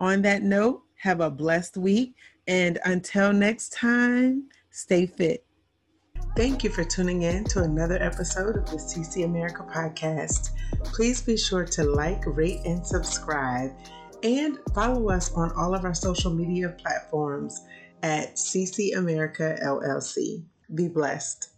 On 0.00 0.22
that 0.22 0.42
note, 0.42 0.82
have 0.96 1.20
a 1.20 1.30
blessed 1.30 1.76
week. 1.76 2.14
And 2.46 2.78
until 2.84 3.32
next 3.32 3.72
time, 3.72 4.44
stay 4.70 5.06
fit. 5.06 5.44
Thank 6.36 6.64
you 6.64 6.70
for 6.70 6.82
tuning 6.82 7.22
in 7.22 7.44
to 7.44 7.62
another 7.62 8.02
episode 8.02 8.56
of 8.56 8.66
the 8.66 8.76
CC 8.76 9.24
America 9.24 9.64
podcast. 9.72 10.50
Please 10.82 11.22
be 11.22 11.36
sure 11.36 11.64
to 11.64 11.84
like, 11.84 12.22
rate, 12.26 12.60
and 12.64 12.84
subscribe, 12.84 13.70
and 14.24 14.58
follow 14.74 15.10
us 15.10 15.32
on 15.34 15.52
all 15.52 15.74
of 15.74 15.84
our 15.84 15.94
social 15.94 16.34
media 16.34 16.74
platforms 16.76 17.62
at 18.02 18.34
CC 18.34 18.96
America 18.96 19.56
LLC. 19.62 20.42
Be 20.74 20.88
blessed. 20.88 21.53